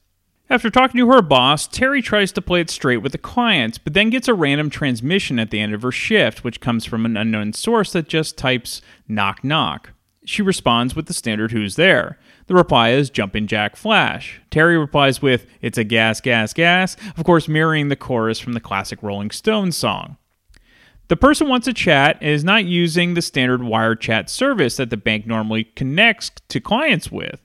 After 0.48 0.70
talking 0.70 1.00
to 1.00 1.10
her 1.10 1.22
boss, 1.22 1.66
Terry 1.66 2.00
tries 2.00 2.30
to 2.32 2.42
play 2.42 2.60
it 2.60 2.70
straight 2.70 2.98
with 2.98 3.10
the 3.10 3.18
clients, 3.18 3.78
but 3.78 3.94
then 3.94 4.10
gets 4.10 4.28
a 4.28 4.34
random 4.34 4.70
transmission 4.70 5.40
at 5.40 5.50
the 5.50 5.58
end 5.58 5.74
of 5.74 5.82
her 5.82 5.90
shift, 5.90 6.44
which 6.44 6.60
comes 6.60 6.84
from 6.84 7.04
an 7.04 7.16
unknown 7.16 7.52
source 7.52 7.92
that 7.92 8.08
just 8.08 8.38
types 8.38 8.80
knock 9.08 9.42
knock. 9.42 9.90
She 10.24 10.42
responds 10.42 10.94
with 10.94 11.06
the 11.06 11.14
standard 11.14 11.50
who's 11.50 11.74
there. 11.74 12.18
The 12.46 12.54
reply 12.54 12.90
is 12.90 13.10
Jumpin' 13.10 13.48
Jack 13.48 13.74
Flash. 13.74 14.40
Terry 14.50 14.78
replies 14.78 15.20
with 15.20 15.46
It's 15.62 15.78
a 15.78 15.84
gas, 15.84 16.20
gas, 16.20 16.52
gas, 16.52 16.96
of 17.16 17.24
course, 17.24 17.48
mirroring 17.48 17.88
the 17.88 17.96
chorus 17.96 18.38
from 18.38 18.52
the 18.52 18.60
classic 18.60 19.02
Rolling 19.02 19.32
Stones 19.32 19.76
song. 19.76 20.16
The 21.08 21.16
person 21.16 21.48
wants 21.48 21.66
to 21.66 21.72
chat 21.72 22.18
and 22.20 22.30
is 22.30 22.44
not 22.44 22.64
using 22.64 23.14
the 23.14 23.22
standard 23.22 23.62
wire 23.62 23.94
chat 23.94 24.28
service 24.28 24.76
that 24.76 24.90
the 24.90 24.96
bank 24.96 25.26
normally 25.26 25.64
connects 25.64 26.30
to 26.48 26.60
clients 26.60 27.10
with. 27.10 27.40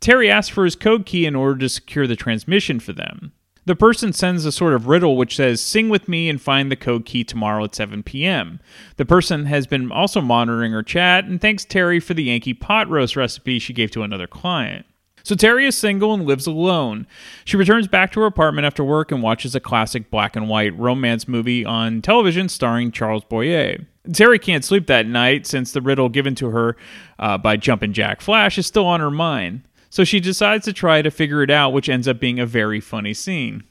Terry 0.00 0.30
asks 0.30 0.48
for 0.48 0.64
his 0.64 0.76
code 0.76 1.06
key 1.06 1.26
in 1.26 1.34
order 1.34 1.58
to 1.58 1.68
secure 1.68 2.06
the 2.06 2.16
transmission 2.16 2.80
for 2.80 2.92
them. 2.92 3.32
The 3.64 3.76
person 3.76 4.14
sends 4.14 4.46
a 4.46 4.52
sort 4.52 4.72
of 4.72 4.86
riddle 4.86 5.16
which 5.18 5.36
says, 5.36 5.60
Sing 5.60 5.90
with 5.90 6.08
me 6.08 6.30
and 6.30 6.40
find 6.40 6.72
the 6.72 6.76
code 6.76 7.04
key 7.04 7.22
tomorrow 7.22 7.64
at 7.64 7.74
7 7.74 8.02
p.m. 8.02 8.60
The 8.96 9.04
person 9.04 9.44
has 9.44 9.66
been 9.66 9.92
also 9.92 10.22
monitoring 10.22 10.72
her 10.72 10.82
chat 10.82 11.26
and 11.26 11.38
thanks 11.38 11.66
Terry 11.66 12.00
for 12.00 12.14
the 12.14 12.24
Yankee 12.24 12.54
pot 12.54 12.88
roast 12.88 13.14
recipe 13.14 13.58
she 13.58 13.74
gave 13.74 13.90
to 13.90 14.02
another 14.02 14.26
client. 14.26 14.86
So 15.22 15.34
Terry 15.34 15.66
is 15.66 15.76
single 15.76 16.14
and 16.14 16.24
lives 16.24 16.46
alone. 16.46 17.06
She 17.44 17.58
returns 17.58 17.86
back 17.86 18.12
to 18.12 18.20
her 18.20 18.26
apartment 18.26 18.64
after 18.64 18.82
work 18.82 19.12
and 19.12 19.22
watches 19.22 19.54
a 19.54 19.60
classic 19.60 20.10
black 20.10 20.34
and 20.36 20.48
white 20.48 20.74
romance 20.78 21.28
movie 21.28 21.66
on 21.66 22.00
television 22.00 22.48
starring 22.48 22.90
Charles 22.90 23.24
Boyer. 23.24 23.86
Terry 24.10 24.38
can't 24.38 24.64
sleep 24.64 24.86
that 24.86 25.06
night 25.06 25.46
since 25.46 25.72
the 25.72 25.82
riddle 25.82 26.08
given 26.08 26.34
to 26.36 26.48
her 26.48 26.76
uh, 27.18 27.36
by 27.36 27.58
Jumpin' 27.58 27.92
Jack 27.92 28.22
Flash 28.22 28.56
is 28.56 28.66
still 28.66 28.86
on 28.86 29.00
her 29.00 29.10
mind. 29.10 29.67
So 29.90 30.04
she 30.04 30.20
decides 30.20 30.64
to 30.66 30.72
try 30.72 31.02
to 31.02 31.10
figure 31.10 31.42
it 31.42 31.50
out, 31.50 31.72
which 31.72 31.88
ends 31.88 32.06
up 32.06 32.20
being 32.20 32.38
a 32.38 32.46
very 32.46 32.80
funny 32.80 33.14
scene. 33.14 33.64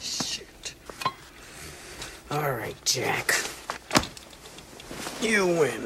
Shoot. 0.00 0.74
All 2.30 2.52
right, 2.52 2.76
Jack. 2.84 3.34
You 5.20 5.46
win. 5.46 5.84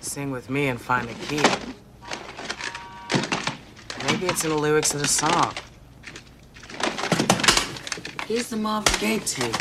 Sing 0.00 0.30
with 0.30 0.50
me 0.50 0.68
and 0.68 0.80
find 0.80 1.08
a 1.08 1.14
key. 1.14 1.42
Maybe 4.06 4.26
it's 4.26 4.44
in 4.44 4.50
the 4.50 4.58
lyrics 4.58 4.92
of 4.92 5.00
the 5.00 5.08
song. 5.08 5.54
Here's 8.26 8.48
the 8.48 8.56
Marvin 8.56 8.92
Gaye 9.00 9.18
tape. 9.20 9.56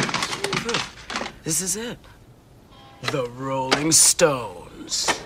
This 1.44 1.62
is 1.62 1.75
it. 1.75 1.98
The 3.04 3.30
Rolling 3.30 3.92
Stones. 3.92 5.22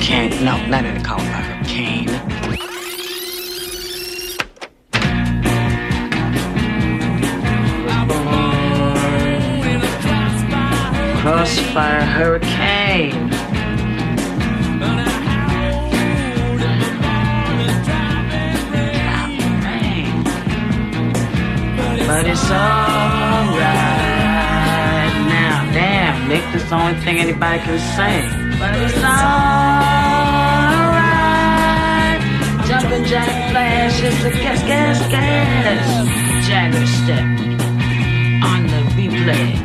Hurricane. 0.00 0.44
No, 0.44 0.66
not 0.66 0.84
in 0.86 0.94
the 0.94 1.04
by 1.04 1.18
Hurricane. 1.20 2.08
Crossfire 11.20 12.00
Hurricane. 12.00 13.28
But 22.06 22.26
it's 22.26 22.50
alright 22.50 23.60
now. 25.28 25.70
Damn, 25.72 26.28
Mick, 26.28 26.52
that's 26.52 26.68
the 26.70 26.74
only 26.74 26.98
thing 27.00 27.18
anybody 27.18 27.58
can 27.58 27.78
say. 27.96 28.39
But 28.60 28.74
it's 28.76 28.92
alright. 28.98 29.40
Jumping 32.68 33.04
Jack 33.06 33.50
Flash 33.50 34.02
is 34.02 34.22
the 34.22 34.30
gas, 34.32 34.60
gas, 34.64 35.00
gas. 35.08 36.46
Jagger 36.46 36.86
step 36.86 37.24
on 38.44 38.66
the 38.66 38.80
replay. 38.92 39.56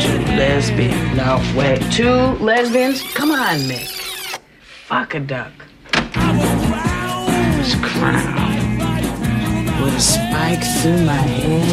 Two 0.00 0.18
lesbians. 0.36 1.16
No, 1.16 1.42
wait. 1.56 1.80
Two 1.90 2.44
lesbians? 2.44 3.02
Come 3.14 3.32
on, 3.32 3.58
Mick. 3.68 3.88
Fuck 4.86 5.14
a 5.16 5.20
duck. 5.20 5.52
This 7.56 7.74
crown 7.76 8.63
with 9.84 9.94
a 9.96 10.00
spike 10.00 10.64
through 10.80 11.04
my 11.04 11.12
head. 11.12 11.68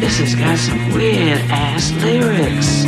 This 0.00 0.18
has 0.20 0.34
got 0.34 0.58
some 0.58 0.94
weird 0.94 1.40
ass 1.50 1.92
lyrics. 2.02 2.86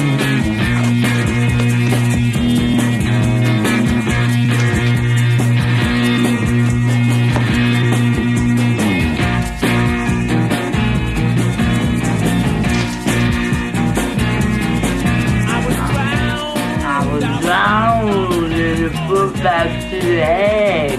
Back 19.42 19.90
to 19.90 20.00
the 20.00 20.20
head. 20.20 20.97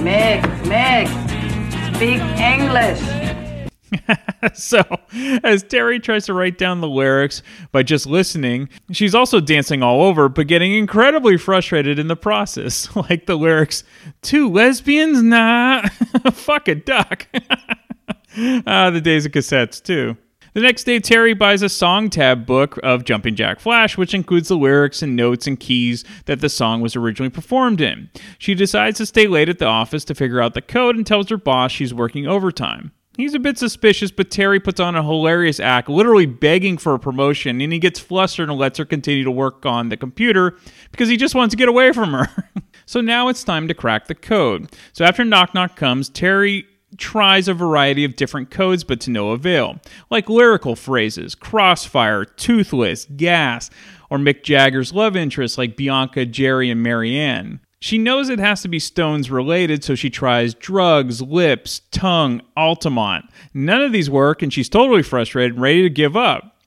Mick, 0.00 0.40
Mick, 0.64 1.08
speak 1.94 2.20
English. 2.40 3.20
so, 4.54 4.82
as 5.42 5.62
Terry 5.62 6.00
tries 6.00 6.24
to 6.26 6.32
write 6.32 6.56
down 6.56 6.80
the 6.80 6.88
lyrics 6.88 7.42
by 7.70 7.82
just 7.82 8.06
listening, 8.06 8.68
she's 8.90 9.14
also 9.14 9.40
dancing 9.40 9.82
all 9.82 10.02
over, 10.02 10.30
but 10.30 10.46
getting 10.46 10.72
incredibly 10.72 11.36
frustrated 11.36 11.98
in 11.98 12.08
the 12.08 12.16
process. 12.16 12.88
Like 13.10 13.26
the 13.26 13.36
lyrics, 13.36 13.82
two 14.22 14.48
lesbians? 14.50 15.22
Nah, 15.22 15.82
fuck 16.32 16.68
a 16.68 16.74
duck. 16.74 17.26
ah, 18.66 18.90
the 18.90 19.00
days 19.02 19.26
of 19.26 19.32
cassettes, 19.32 19.82
too. 19.82 20.16
The 20.52 20.60
next 20.60 20.82
day, 20.82 20.98
Terry 20.98 21.32
buys 21.32 21.62
a 21.62 21.68
song 21.68 22.10
tab 22.10 22.44
book 22.44 22.76
of 22.82 23.04
Jumping 23.04 23.36
Jack 23.36 23.60
Flash, 23.60 23.96
which 23.96 24.14
includes 24.14 24.48
the 24.48 24.56
lyrics 24.56 25.00
and 25.00 25.14
notes 25.14 25.46
and 25.46 25.58
keys 25.58 26.04
that 26.24 26.40
the 26.40 26.48
song 26.48 26.80
was 26.80 26.96
originally 26.96 27.30
performed 27.30 27.80
in. 27.80 28.10
She 28.36 28.56
decides 28.56 28.98
to 28.98 29.06
stay 29.06 29.28
late 29.28 29.48
at 29.48 29.60
the 29.60 29.66
office 29.66 30.04
to 30.06 30.14
figure 30.14 30.40
out 30.40 30.54
the 30.54 30.62
code 30.62 30.96
and 30.96 31.06
tells 31.06 31.28
her 31.28 31.36
boss 31.36 31.70
she's 31.70 31.94
working 31.94 32.26
overtime. 32.26 32.90
He's 33.16 33.34
a 33.34 33.38
bit 33.38 33.58
suspicious, 33.58 34.10
but 34.10 34.30
Terry 34.30 34.58
puts 34.58 34.80
on 34.80 34.96
a 34.96 35.04
hilarious 35.04 35.60
act, 35.60 35.88
literally 35.88 36.26
begging 36.26 36.78
for 36.78 36.94
a 36.94 36.98
promotion, 36.98 37.60
and 37.60 37.72
he 37.72 37.78
gets 37.78 38.00
flustered 38.00 38.48
and 38.48 38.58
lets 38.58 38.78
her 38.78 38.84
continue 38.84 39.22
to 39.22 39.30
work 39.30 39.64
on 39.64 39.88
the 39.88 39.96
computer 39.96 40.56
because 40.90 41.08
he 41.08 41.16
just 41.16 41.34
wants 41.36 41.52
to 41.52 41.56
get 41.56 41.68
away 41.68 41.92
from 41.92 42.12
her. 42.12 42.28
so 42.86 43.00
now 43.00 43.28
it's 43.28 43.44
time 43.44 43.68
to 43.68 43.74
crack 43.74 44.08
the 44.08 44.16
code. 44.16 44.72
So 44.92 45.04
after 45.04 45.24
Knock 45.24 45.54
Knock 45.54 45.76
comes, 45.76 46.08
Terry 46.08 46.66
tries 46.98 47.48
a 47.48 47.54
variety 47.54 48.04
of 48.04 48.16
different 48.16 48.50
codes, 48.50 48.84
but 48.84 49.00
to 49.00 49.10
no 49.10 49.30
avail, 49.30 49.78
like 50.10 50.28
lyrical 50.28 50.76
phrases, 50.76 51.34
crossfire, 51.34 52.24
toothless, 52.24 53.06
gas, 53.16 53.70
or 54.10 54.18
Mick 54.18 54.42
Jagger's 54.42 54.92
love 54.92 55.16
interests 55.16 55.56
like 55.56 55.76
Bianca, 55.76 56.26
Jerry, 56.26 56.70
and 56.70 56.82
Marianne. 56.82 57.60
She 57.80 57.96
knows 57.96 58.28
it 58.28 58.38
has 58.38 58.60
to 58.62 58.68
be 58.68 58.78
Stones 58.78 59.30
related, 59.30 59.82
so 59.82 59.94
she 59.94 60.10
tries 60.10 60.52
drugs, 60.52 61.22
lips, 61.22 61.80
tongue, 61.90 62.42
Altamont. 62.56 63.24
None 63.54 63.80
of 63.80 63.92
these 63.92 64.10
work, 64.10 64.42
and 64.42 64.52
she's 64.52 64.68
totally 64.68 65.02
frustrated 65.02 65.52
and 65.52 65.62
ready 65.62 65.82
to 65.82 65.90
give 65.90 66.14
up. 66.14 66.59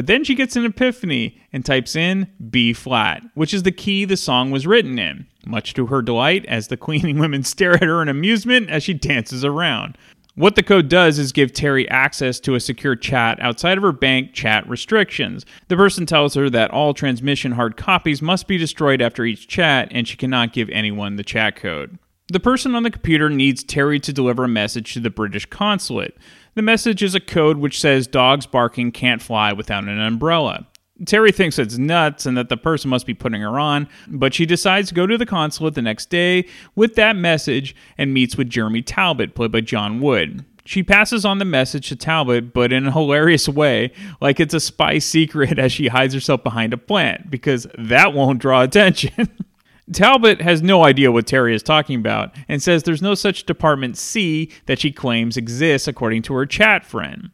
But 0.00 0.06
then 0.06 0.24
she 0.24 0.34
gets 0.34 0.56
an 0.56 0.64
epiphany 0.64 1.38
and 1.52 1.62
types 1.62 1.94
in 1.94 2.26
B 2.48 2.72
flat, 2.72 3.22
which 3.34 3.52
is 3.52 3.64
the 3.64 3.70
key 3.70 4.06
the 4.06 4.16
song 4.16 4.50
was 4.50 4.66
written 4.66 4.98
in, 4.98 5.26
much 5.44 5.74
to 5.74 5.88
her 5.88 6.00
delight 6.00 6.46
as 6.46 6.68
the 6.68 6.78
cleaning 6.78 7.18
women 7.18 7.42
stare 7.44 7.74
at 7.74 7.82
her 7.82 8.00
in 8.00 8.08
amusement 8.08 8.70
as 8.70 8.82
she 8.82 8.94
dances 8.94 9.44
around. 9.44 9.98
What 10.36 10.54
the 10.56 10.62
code 10.62 10.88
does 10.88 11.18
is 11.18 11.32
give 11.32 11.52
Terry 11.52 11.86
access 11.90 12.40
to 12.40 12.54
a 12.54 12.60
secure 12.60 12.96
chat 12.96 13.38
outside 13.42 13.76
of 13.76 13.84
her 13.84 13.92
bank 13.92 14.32
chat 14.32 14.66
restrictions. 14.66 15.44
The 15.68 15.76
person 15.76 16.06
tells 16.06 16.32
her 16.32 16.48
that 16.48 16.70
all 16.70 16.94
transmission 16.94 17.52
hard 17.52 17.76
copies 17.76 18.22
must 18.22 18.48
be 18.48 18.56
destroyed 18.56 19.02
after 19.02 19.26
each 19.26 19.48
chat, 19.48 19.88
and 19.90 20.08
she 20.08 20.16
cannot 20.16 20.54
give 20.54 20.70
anyone 20.70 21.16
the 21.16 21.22
chat 21.22 21.56
code. 21.56 21.98
The 22.32 22.40
person 22.40 22.74
on 22.74 22.84
the 22.84 22.90
computer 22.90 23.28
needs 23.28 23.62
Terry 23.62 24.00
to 24.00 24.14
deliver 24.14 24.44
a 24.44 24.48
message 24.48 24.94
to 24.94 25.00
the 25.00 25.10
British 25.10 25.44
consulate. 25.44 26.16
The 26.54 26.62
message 26.62 27.02
is 27.02 27.14
a 27.14 27.20
code 27.20 27.58
which 27.58 27.80
says 27.80 28.06
dogs 28.06 28.46
barking 28.46 28.90
can't 28.92 29.22
fly 29.22 29.52
without 29.52 29.84
an 29.84 30.00
umbrella. 30.00 30.66
Terry 31.06 31.32
thinks 31.32 31.58
it's 31.58 31.78
nuts 31.78 32.26
and 32.26 32.36
that 32.36 32.48
the 32.48 32.56
person 32.56 32.90
must 32.90 33.06
be 33.06 33.14
putting 33.14 33.40
her 33.40 33.58
on, 33.58 33.88
but 34.08 34.34
she 34.34 34.44
decides 34.44 34.88
to 34.88 34.94
go 34.94 35.06
to 35.06 35.16
the 35.16 35.24
consulate 35.24 35.74
the 35.74 35.82
next 35.82 36.10
day 36.10 36.46
with 36.74 36.96
that 36.96 37.16
message 37.16 37.74
and 37.96 38.12
meets 38.12 38.36
with 38.36 38.50
Jeremy 38.50 38.82
Talbot, 38.82 39.34
played 39.34 39.52
by 39.52 39.60
John 39.60 40.00
Wood. 40.00 40.44
She 40.66 40.82
passes 40.82 41.24
on 41.24 41.38
the 41.38 41.44
message 41.44 41.88
to 41.88 41.96
Talbot, 41.96 42.52
but 42.52 42.72
in 42.72 42.86
a 42.86 42.92
hilarious 42.92 43.48
way, 43.48 43.92
like 44.20 44.40
it's 44.40 44.52
a 44.52 44.60
spy 44.60 44.98
secret 44.98 45.58
as 45.58 45.72
she 45.72 45.88
hides 45.88 46.12
herself 46.12 46.42
behind 46.42 46.74
a 46.74 46.78
plant, 46.78 47.30
because 47.30 47.66
that 47.78 48.12
won't 48.12 48.40
draw 48.40 48.62
attention. 48.62 49.28
Talbot 49.92 50.40
has 50.40 50.62
no 50.62 50.84
idea 50.84 51.10
what 51.10 51.26
Terry 51.26 51.54
is 51.54 51.62
talking 51.62 51.98
about 51.98 52.34
and 52.48 52.62
says 52.62 52.82
there's 52.82 53.02
no 53.02 53.14
such 53.14 53.44
Department 53.44 53.96
C 53.96 54.50
that 54.66 54.78
she 54.78 54.92
claims 54.92 55.36
exists 55.36 55.88
according 55.88 56.22
to 56.22 56.34
her 56.34 56.46
chat 56.46 56.84
friend. 56.84 57.30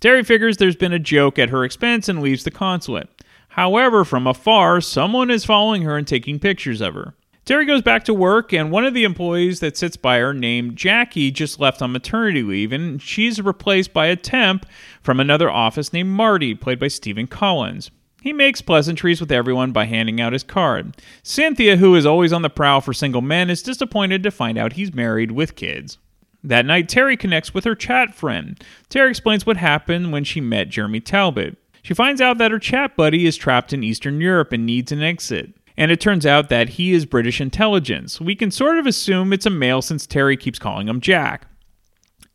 Terry 0.00 0.22
figures 0.22 0.58
there's 0.58 0.76
been 0.76 0.92
a 0.92 0.98
joke 0.98 1.38
at 1.38 1.48
her 1.48 1.64
expense 1.64 2.08
and 2.08 2.20
leaves 2.20 2.44
the 2.44 2.50
consulate. 2.50 3.08
However, 3.48 4.04
from 4.04 4.26
afar, 4.26 4.80
someone 4.80 5.30
is 5.30 5.44
following 5.44 5.82
her 5.82 5.96
and 5.96 6.06
taking 6.06 6.38
pictures 6.38 6.80
of 6.80 6.94
her. 6.94 7.14
Terry 7.44 7.66
goes 7.66 7.82
back 7.82 8.04
to 8.04 8.14
work, 8.14 8.52
and 8.52 8.70
one 8.70 8.86
of 8.86 8.94
the 8.94 9.04
employees 9.04 9.60
that 9.60 9.76
sits 9.76 9.96
by 9.96 10.18
her, 10.18 10.32
named 10.32 10.76
Jackie, 10.76 11.30
just 11.30 11.60
left 11.60 11.82
on 11.82 11.92
maternity 11.92 12.42
leave, 12.42 12.72
and 12.72 13.00
she's 13.02 13.40
replaced 13.40 13.92
by 13.92 14.06
a 14.06 14.16
temp 14.16 14.66
from 15.02 15.20
another 15.20 15.50
office 15.50 15.92
named 15.92 16.08
Marty, 16.08 16.54
played 16.54 16.78
by 16.78 16.88
Stephen 16.88 17.26
Collins. 17.26 17.90
He 18.24 18.32
makes 18.32 18.62
pleasantries 18.62 19.20
with 19.20 19.30
everyone 19.30 19.72
by 19.72 19.84
handing 19.84 20.18
out 20.18 20.32
his 20.32 20.42
card. 20.42 20.96
Cynthia, 21.22 21.76
who 21.76 21.94
is 21.94 22.06
always 22.06 22.32
on 22.32 22.40
the 22.40 22.48
prowl 22.48 22.80
for 22.80 22.94
single 22.94 23.20
men, 23.20 23.50
is 23.50 23.62
disappointed 23.62 24.22
to 24.22 24.30
find 24.30 24.56
out 24.56 24.72
he's 24.72 24.94
married 24.94 25.32
with 25.32 25.56
kids. 25.56 25.98
That 26.42 26.64
night, 26.64 26.88
Terry 26.88 27.18
connects 27.18 27.52
with 27.52 27.64
her 27.64 27.74
chat 27.74 28.14
friend. 28.14 28.58
Terry 28.88 29.10
explains 29.10 29.44
what 29.44 29.58
happened 29.58 30.10
when 30.10 30.24
she 30.24 30.40
met 30.40 30.70
Jeremy 30.70 31.00
Talbot. 31.00 31.58
She 31.82 31.92
finds 31.92 32.22
out 32.22 32.38
that 32.38 32.50
her 32.50 32.58
chat 32.58 32.96
buddy 32.96 33.26
is 33.26 33.36
trapped 33.36 33.74
in 33.74 33.84
Eastern 33.84 34.18
Europe 34.22 34.52
and 34.52 34.64
needs 34.64 34.90
an 34.90 35.02
exit. 35.02 35.52
And 35.76 35.90
it 35.90 36.00
turns 36.00 36.24
out 36.24 36.48
that 36.48 36.70
he 36.70 36.94
is 36.94 37.04
British 37.04 37.42
intelligence. 37.42 38.22
We 38.22 38.34
can 38.34 38.50
sort 38.50 38.78
of 38.78 38.86
assume 38.86 39.34
it's 39.34 39.44
a 39.44 39.50
male 39.50 39.82
since 39.82 40.06
Terry 40.06 40.38
keeps 40.38 40.58
calling 40.58 40.88
him 40.88 41.02
Jack. 41.02 41.46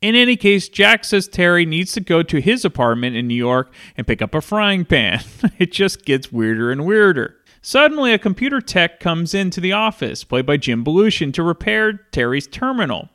In 0.01 0.15
any 0.15 0.37
case, 0.37 0.69
Jack 0.69 1.03
says 1.03 1.27
Terry 1.27 1.65
needs 1.65 1.91
to 1.91 1.99
go 1.99 2.23
to 2.23 2.39
his 2.39 2.63
apartment 2.63 3.17
in 3.17 3.27
New 3.27 3.35
York 3.35 3.73
and 3.97 4.07
pick 4.07 4.21
up 4.21 4.33
a 4.33 4.39
frying 4.39 4.85
pan. 4.85 5.21
it 5.59 5.73
just 5.73 6.05
gets 6.05 6.31
weirder 6.31 6.71
and 6.71 6.85
weirder. 6.85 7.35
Suddenly, 7.61 8.13
a 8.13 8.19
computer 8.19 8.61
tech 8.61 9.01
comes 9.01 9.33
into 9.33 9.59
the 9.59 9.73
office, 9.73 10.23
played 10.23 10.45
by 10.45 10.55
Jim 10.55 10.85
Belushi, 10.85 11.33
to 11.33 11.43
repair 11.43 11.93
Terry's 12.11 12.47
terminal. 12.47 13.09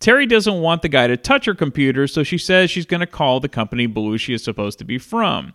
Terry 0.00 0.26
doesn't 0.26 0.60
want 0.60 0.82
the 0.82 0.88
guy 0.88 1.06
to 1.06 1.16
touch 1.16 1.44
her 1.44 1.54
computer, 1.54 2.08
so 2.08 2.24
she 2.24 2.36
says 2.36 2.68
she's 2.68 2.84
going 2.84 3.00
to 3.00 3.06
call 3.06 3.38
the 3.38 3.48
company 3.48 3.86
Belushi 3.86 4.34
is 4.34 4.42
supposed 4.42 4.80
to 4.80 4.84
be 4.84 4.98
from. 4.98 5.54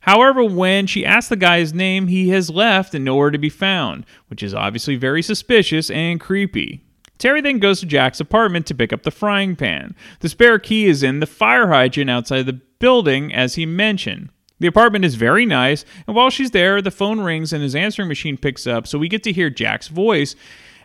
However, 0.00 0.42
when 0.42 0.88
she 0.88 1.06
asks 1.06 1.28
the 1.28 1.36
guy 1.36 1.60
his 1.60 1.72
name, 1.72 2.08
he 2.08 2.30
has 2.30 2.50
left 2.50 2.94
and 2.94 3.04
nowhere 3.04 3.30
to 3.30 3.38
be 3.38 3.48
found, 3.48 4.04
which 4.28 4.42
is 4.42 4.54
obviously 4.54 4.96
very 4.96 5.22
suspicious 5.22 5.88
and 5.88 6.20
creepy. 6.20 6.85
Terry 7.18 7.40
then 7.40 7.58
goes 7.58 7.80
to 7.80 7.86
Jack's 7.86 8.20
apartment 8.20 8.66
to 8.66 8.74
pick 8.74 8.92
up 8.92 9.02
the 9.02 9.10
frying 9.10 9.56
pan. 9.56 9.94
The 10.20 10.28
spare 10.28 10.58
key 10.58 10.86
is 10.86 11.02
in 11.02 11.20
the 11.20 11.26
fire 11.26 11.68
hydrant 11.68 12.10
outside 12.10 12.46
the 12.46 12.60
building, 12.78 13.32
as 13.32 13.54
he 13.54 13.66
mentioned. 13.66 14.30
The 14.58 14.66
apartment 14.66 15.04
is 15.04 15.16
very 15.16 15.44
nice, 15.44 15.84
and 16.06 16.16
while 16.16 16.30
she's 16.30 16.52
there, 16.52 16.80
the 16.80 16.90
phone 16.90 17.20
rings 17.20 17.52
and 17.52 17.62
his 17.62 17.74
answering 17.74 18.08
machine 18.08 18.36
picks 18.36 18.66
up, 18.66 18.86
so 18.86 18.98
we 18.98 19.08
get 19.08 19.22
to 19.24 19.32
hear 19.32 19.50
Jack's 19.50 19.88
voice 19.88 20.34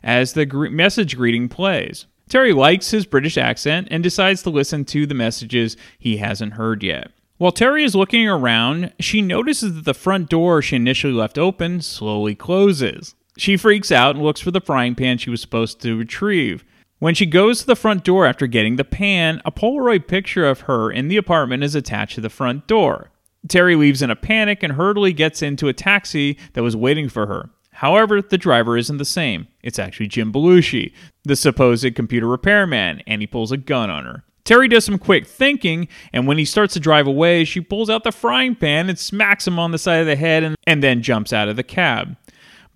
as 0.04 0.34
the 0.34 0.46
gre- 0.46 0.70
message 0.70 1.16
greeting 1.16 1.48
plays. 1.48 2.06
Terry 2.28 2.54
likes 2.54 2.92
his 2.92 3.06
British 3.06 3.38
accent 3.38 3.88
and 3.92 4.02
decides 4.04 4.42
to 4.44 4.50
listen 4.50 4.86
to 4.86 5.06
the 5.06 5.14
messages 5.14 5.78
he 6.00 6.18
hasn't 6.18 6.54
heard 6.54 6.84
yet. 6.84 7.12
While 7.38 7.52
Terry 7.52 7.84
is 7.84 7.96
looking 7.96 8.28
around, 8.28 8.94
she 9.00 9.22
notices 9.22 9.74
that 9.74 9.86
the 9.86 9.94
front 9.94 10.30
door 10.30 10.62
she 10.62 10.76
initially 10.76 11.14
left 11.14 11.38
open 11.38 11.82
slowly 11.82 12.36
closes. 12.36 13.16
She 13.38 13.58
freaks 13.58 13.92
out 13.92 14.16
and 14.16 14.24
looks 14.24 14.42
for 14.42 14.52
the 14.52 14.62
frying 14.62 14.96
pan 14.96 15.18
she 15.18 15.30
was 15.30 15.42
supposed 15.42 15.82
to 15.82 15.98
retrieve. 15.98 16.64
When 17.00 17.16
she 17.16 17.26
goes 17.26 17.62
to 17.62 17.66
the 17.66 17.76
front 17.76 18.04
door 18.04 18.28
after 18.28 18.46
getting 18.46 18.76
the 18.76 18.84
pan, 18.84 19.42
a 19.44 19.52
Polaroid 19.52 20.08
picture 20.08 20.46
of 20.46 20.62
her 20.62 20.92
in 20.92 21.08
the 21.08 21.18
apartment 21.18 21.64
is 21.64 21.74
attached 21.74 22.16
to 22.16 22.22
the 22.22 22.30
front 22.30 22.68
door. 22.68 23.10
Terry 23.48 23.76
leaves 23.76 24.02
in 24.02 24.12
a 24.12 24.16
panic 24.16 24.62
and 24.62 24.74
hurriedly 24.74 25.14
gets 25.14 25.42
into 25.42 25.68
a 25.68 25.74
taxi 25.74 26.38
that 26.54 26.62
was 26.62 26.76
waiting 26.76 27.10
for 27.10 27.26
her. 27.26 27.50
However, 27.72 28.22
the 28.22 28.38
driver 28.38 28.78
isn't 28.78 28.98
the 28.98 29.06
same. 29.06 29.48
It's 29.64 29.80
actually 29.80 30.08
Jim 30.08 30.32
Belushi, 30.32 30.94
the 31.24 31.36
supposed 31.36 31.96
computer 31.96 32.28
repairman, 32.28 33.02
and 33.08 33.22
he 33.22 33.28
pulls 33.28 33.52
a 33.52 33.58
gun 33.58 33.90
on 33.90 34.06
her. 34.06 34.24
Terry 34.44 34.68
does 34.68 34.86
some 34.86 35.00
quick 35.00 35.26
thinking, 35.26 35.88
and 36.14 36.28
when 36.28 36.38
he 36.38 36.46
starts 36.46 36.74
to 36.74 36.80
drive 36.80 37.08
away, 37.08 37.46
she 37.46 37.62
pulls 37.62 37.90
out 37.90 38.04
the 38.04 38.12
frying 38.12 38.54
pan 38.54 38.90
and 38.90 39.00
smacks 39.00 39.48
him 39.48 39.58
on 39.58 39.72
the 39.72 39.78
side 39.80 40.02
of 40.02 40.08
the 40.08 40.16
head 40.16 40.44
and, 40.44 40.56
and 40.68 40.84
then 40.84 41.02
jumps 41.02 41.34
out 41.34 41.48
of 41.48 41.56
the 41.56 41.64
cab. 41.64 42.16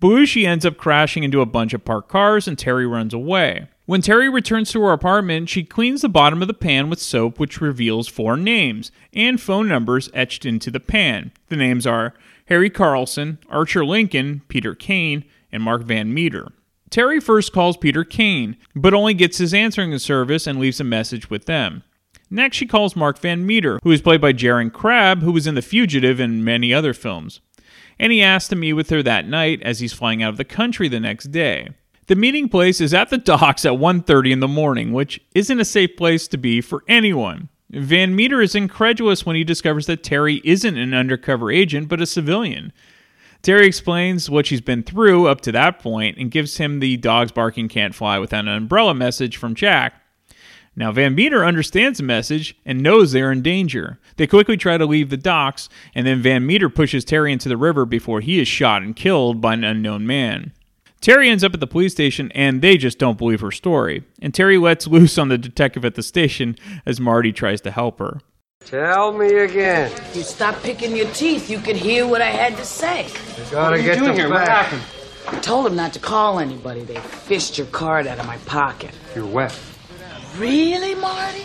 Belushi 0.00 0.46
ends 0.46 0.66
up 0.66 0.76
crashing 0.76 1.22
into 1.22 1.40
a 1.40 1.46
bunch 1.46 1.72
of 1.72 1.84
parked 1.84 2.08
cars, 2.08 2.46
and 2.46 2.58
Terry 2.58 2.86
runs 2.86 3.14
away. 3.14 3.68
When 3.86 4.02
Terry 4.02 4.28
returns 4.28 4.70
to 4.72 4.82
her 4.82 4.92
apartment, 4.92 5.48
she 5.48 5.62
cleans 5.62 6.02
the 6.02 6.08
bottom 6.08 6.42
of 6.42 6.48
the 6.48 6.54
pan 6.54 6.90
with 6.90 7.00
soap, 7.00 7.38
which 7.38 7.60
reveals 7.60 8.08
four 8.08 8.36
names 8.36 8.90
and 9.12 9.40
phone 9.40 9.68
numbers 9.68 10.10
etched 10.12 10.44
into 10.44 10.70
the 10.70 10.80
pan. 10.80 11.32
The 11.48 11.56
names 11.56 11.86
are 11.86 12.12
Harry 12.46 12.68
Carlson, 12.68 13.38
Archer 13.48 13.84
Lincoln, 13.84 14.42
Peter 14.48 14.74
Kane, 14.74 15.24
and 15.52 15.62
Mark 15.62 15.82
Van 15.84 16.12
Meter. 16.12 16.52
Terry 16.90 17.20
first 17.20 17.52
calls 17.52 17.76
Peter 17.76 18.04
Kane, 18.04 18.56
but 18.74 18.94
only 18.94 19.14
gets 19.14 19.38
his 19.38 19.54
answering 19.54 19.96
service 19.98 20.46
and 20.46 20.58
leaves 20.58 20.80
a 20.80 20.84
message 20.84 21.30
with 21.30 21.46
them. 21.46 21.82
Next, 22.28 22.56
she 22.56 22.66
calls 22.66 22.96
Mark 22.96 23.18
Van 23.18 23.46
Meter, 23.46 23.78
who 23.84 23.92
is 23.92 24.02
played 24.02 24.20
by 24.20 24.32
Jeroen 24.32 24.70
Krabbé, 24.70 25.22
who 25.22 25.32
was 25.32 25.46
in 25.46 25.54
The 25.54 25.62
Fugitive 25.62 26.18
and 26.18 26.44
many 26.44 26.74
other 26.74 26.92
films. 26.92 27.40
And 27.98 28.12
he 28.12 28.22
asks 28.22 28.48
to 28.50 28.56
meet 28.56 28.74
with 28.74 28.90
her 28.90 29.02
that 29.02 29.26
night 29.26 29.62
as 29.62 29.80
he's 29.80 29.92
flying 29.92 30.22
out 30.22 30.30
of 30.30 30.36
the 30.36 30.44
country 30.44 30.88
the 30.88 31.00
next 31.00 31.32
day. 31.32 31.70
The 32.08 32.14
meeting 32.14 32.48
place 32.48 32.80
is 32.80 32.94
at 32.94 33.10
the 33.10 33.18
docks 33.18 33.64
at 33.64 33.78
1:30 33.78 34.32
in 34.32 34.40
the 34.40 34.46
morning, 34.46 34.92
which 34.92 35.20
isn't 35.34 35.60
a 35.60 35.64
safe 35.64 35.96
place 35.96 36.28
to 36.28 36.36
be 36.36 36.60
for 36.60 36.84
anyone. 36.86 37.48
Van 37.70 38.14
Meter 38.14 38.40
is 38.40 38.54
incredulous 38.54 39.26
when 39.26 39.34
he 39.34 39.42
discovers 39.42 39.86
that 39.86 40.04
Terry 40.04 40.40
isn't 40.44 40.76
an 40.76 40.94
undercover 40.94 41.50
agent 41.50 41.88
but 41.88 42.00
a 42.00 42.06
civilian. 42.06 42.72
Terry 43.42 43.66
explains 43.66 44.30
what 44.30 44.46
she's 44.46 44.60
been 44.60 44.82
through 44.82 45.26
up 45.26 45.40
to 45.42 45.52
that 45.52 45.78
point 45.78 46.16
and 46.16 46.30
gives 46.30 46.58
him 46.58 46.78
the 46.78 46.96
dogs 46.96 47.32
barking 47.32 47.68
can't 47.68 47.94
fly 47.94 48.18
without 48.18 48.46
an 48.46 48.48
umbrella 48.48 48.94
message 48.94 49.36
from 49.36 49.54
Jack. 49.54 50.00
Now, 50.78 50.92
Van 50.92 51.14
Meter 51.14 51.42
understands 51.42 51.96
the 51.96 52.04
message 52.04 52.54
and 52.66 52.82
knows 52.82 53.12
they're 53.12 53.32
in 53.32 53.40
danger. 53.40 53.98
They 54.16 54.26
quickly 54.26 54.58
try 54.58 54.76
to 54.76 54.84
leave 54.84 55.08
the 55.08 55.16
docks, 55.16 55.70
and 55.94 56.06
then 56.06 56.20
Van 56.20 56.44
Meter 56.44 56.68
pushes 56.68 57.02
Terry 57.02 57.32
into 57.32 57.48
the 57.48 57.56
river 57.56 57.86
before 57.86 58.20
he 58.20 58.38
is 58.40 58.46
shot 58.46 58.82
and 58.82 58.94
killed 58.94 59.40
by 59.40 59.54
an 59.54 59.64
unknown 59.64 60.06
man. 60.06 60.52
Terry 61.00 61.30
ends 61.30 61.42
up 61.42 61.54
at 61.54 61.60
the 61.60 61.66
police 61.66 61.92
station, 61.92 62.30
and 62.34 62.60
they 62.60 62.76
just 62.76 62.98
don't 62.98 63.16
believe 63.16 63.40
her 63.40 63.50
story. 63.50 64.04
And 64.20 64.34
Terry 64.34 64.58
lets 64.58 64.86
loose 64.86 65.16
on 65.16 65.28
the 65.28 65.38
detective 65.38 65.84
at 65.84 65.94
the 65.94 66.02
station 66.02 66.56
as 66.84 67.00
Marty 67.00 67.32
tries 67.32 67.62
to 67.62 67.70
help 67.70 67.98
her. 67.98 68.20
Tell 68.64 69.12
me 69.12 69.32
again. 69.32 69.92
You 70.12 70.22
stop 70.22 70.60
picking 70.62 70.94
your 70.94 71.08
teeth, 71.12 71.48
you 71.48 71.58
could 71.58 71.76
hear 71.76 72.06
what 72.06 72.20
I 72.20 72.30
had 72.30 72.56
to 72.56 72.64
say. 72.64 73.06
You 73.06 73.50
gotta 73.50 73.80
get 73.80 74.00
the 74.00 74.12
here? 74.12 74.28
What 74.28 74.46
facts. 74.46 74.72
happened? 74.72 75.38
I 75.38 75.40
told 75.40 75.66
them 75.66 75.76
not 75.76 75.92
to 75.94 76.00
call 76.00 76.38
anybody. 76.38 76.82
They 76.82 76.98
fished 77.00 77.56
your 77.56 77.66
card 77.68 78.06
out 78.06 78.18
of 78.18 78.26
my 78.26 78.38
pocket. 78.38 78.90
You're 79.14 79.26
wet. 79.26 79.56
Really, 80.38 80.94
Marty? 80.94 81.44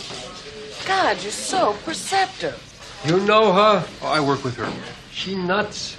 God, 0.86 1.22
you're 1.24 1.32
so 1.32 1.74
perceptive. 1.86 2.60
You 3.06 3.20
know 3.22 3.54
her? 3.54 3.88
Oh, 4.02 4.08
I 4.08 4.20
work 4.20 4.44
with 4.44 4.58
her. 4.58 4.72
She 5.12 5.36
nuts. 5.36 5.96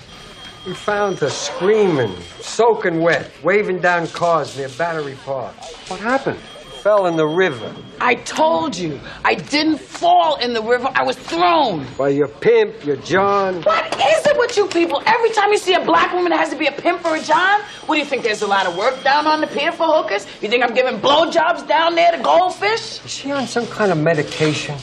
We 0.67 0.75
found 0.75 1.19
her 1.21 1.31
screaming, 1.31 2.15
soaking 2.41 3.01
wet, 3.01 3.31
waving 3.43 3.81
down 3.81 4.09
cars 4.09 4.57
near 4.59 4.69
Battery 4.71 5.17
Park. 5.25 5.55
What 5.89 6.01
happened? 6.01 6.39
Fell 6.83 7.07
in 7.07 7.17
the 7.17 7.27
river 7.27 7.73
I 8.01 8.17
told 8.17 8.77
you, 8.77 8.99
I 9.25 9.37
didn't 9.37 9.79
fall 9.79 10.35
in 10.35 10.53
the 10.53 10.61
river. 10.61 10.89
I 10.93 11.05
was 11.05 11.17
thrown. 11.17 11.87
by 11.97 12.09
your 12.09 12.27
pimp, 12.27 12.85
your 12.85 12.97
John. 12.97 13.63
What 13.63 13.87
is 13.95 14.27
it 14.27 14.37
with 14.37 14.57
you 14.57 14.67
people? 14.67 15.01
Every 15.07 15.31
time 15.31 15.53
you 15.53 15.59
see 15.59 15.75
a 15.75 15.85
black 15.85 16.13
woman, 16.13 16.33
it 16.33 16.37
has 16.39 16.51
to 16.51 16.57
be 16.57 16.67
a 16.67 16.73
pimp 16.73 17.05
or 17.05 17.15
a 17.15 17.23
John? 17.23 17.61
What 17.87 17.95
do 17.95 18.01
you 18.01 18.05
think? 18.05 18.25
There's 18.25 18.43
a 18.43 18.49
lot 18.49 18.67
of 18.67 18.77
work 18.77 19.01
down 19.05 19.29
on 19.29 19.41
the 19.41 19.47
pier 19.47 19.71
for 19.71 19.87
hookers? 19.87 20.27
You 20.41 20.49
think 20.49 20.65
I'm 20.65 20.75
giving 20.75 20.99
blowjobs 20.99 21.69
down 21.69 21.95
there 21.95 22.11
to 22.11 22.21
goldfish? 22.21 23.05
Is 23.05 23.11
she 23.13 23.31
on 23.31 23.47
some 23.47 23.69
kind 23.69 23.93
of 23.93 23.99
medication? 23.99 24.77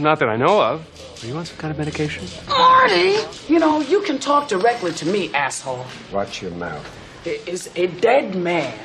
Not 0.00 0.18
that 0.18 0.28
I 0.28 0.34
know 0.34 0.60
of. 0.60 1.22
Are 1.22 1.26
you 1.28 1.36
on 1.36 1.46
some 1.46 1.58
kind 1.58 1.70
of 1.70 1.78
medication? 1.78 2.24
Marty! 2.48 3.18
You 3.46 3.60
know, 3.60 3.80
you 3.80 4.02
can 4.02 4.18
talk 4.18 4.48
directly 4.48 4.90
to 4.90 5.06
me, 5.06 5.32
asshole. 5.32 5.86
Watch 6.10 6.42
your 6.42 6.50
mouth. 6.50 6.84
It 7.24 7.46
is 7.46 7.70
a 7.76 7.86
dead 7.86 8.34
man 8.34 8.76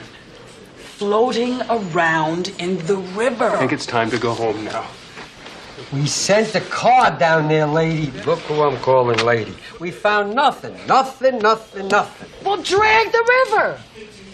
floating 1.01 1.59
around 1.63 2.53
in 2.59 2.77
the 2.85 2.97
river. 3.17 3.49
I 3.49 3.57
think 3.57 3.73
it's 3.73 3.87
time 3.87 4.11
to 4.11 4.19
go 4.19 4.35
home 4.35 4.63
now. 4.63 4.87
We 5.91 6.05
sent 6.05 6.53
a 6.53 6.61
car 6.61 7.17
down 7.17 7.47
there, 7.47 7.65
lady. 7.65 8.11
Look 8.21 8.37
who 8.41 8.61
I'm 8.61 8.77
calling 8.81 9.17
lady. 9.25 9.55
We 9.79 9.89
found 9.89 10.35
nothing, 10.35 10.75
nothing, 10.85 11.39
nothing, 11.39 11.87
nothing. 11.87 12.29
Well, 12.45 12.61
drag 12.61 13.11
the 13.11 13.45
river. 13.49 13.81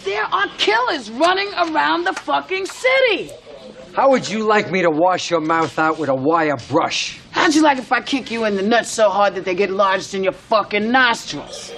There 0.03 0.25
are 0.25 0.47
killers 0.57 1.09
running 1.09 1.47
around 1.53 2.03
the 2.03 2.11
fucking 2.11 2.65
city. 2.65 3.31
How 3.93 4.09
would 4.09 4.27
you 4.27 4.45
like 4.45 4.69
me 4.69 4.81
to 4.81 4.89
wash 4.91 5.31
your 5.31 5.39
mouth 5.39 5.79
out 5.79 5.97
with 5.97 6.09
a 6.09 6.15
wire 6.15 6.57
brush? 6.67 7.17
How 7.31 7.43
How'd 7.43 7.55
you 7.55 7.61
like 7.61 7.77
if 7.77 7.93
I 7.93 8.01
kick 8.01 8.29
you 8.29 8.43
in 8.43 8.57
the 8.57 8.61
nuts 8.61 8.89
so 8.89 9.09
hard 9.09 9.35
that 9.35 9.45
they 9.45 9.55
get 9.55 9.69
lodged 9.69 10.13
in 10.15 10.21
your 10.21 10.33
fucking 10.33 10.91
nostrils? 10.91 11.71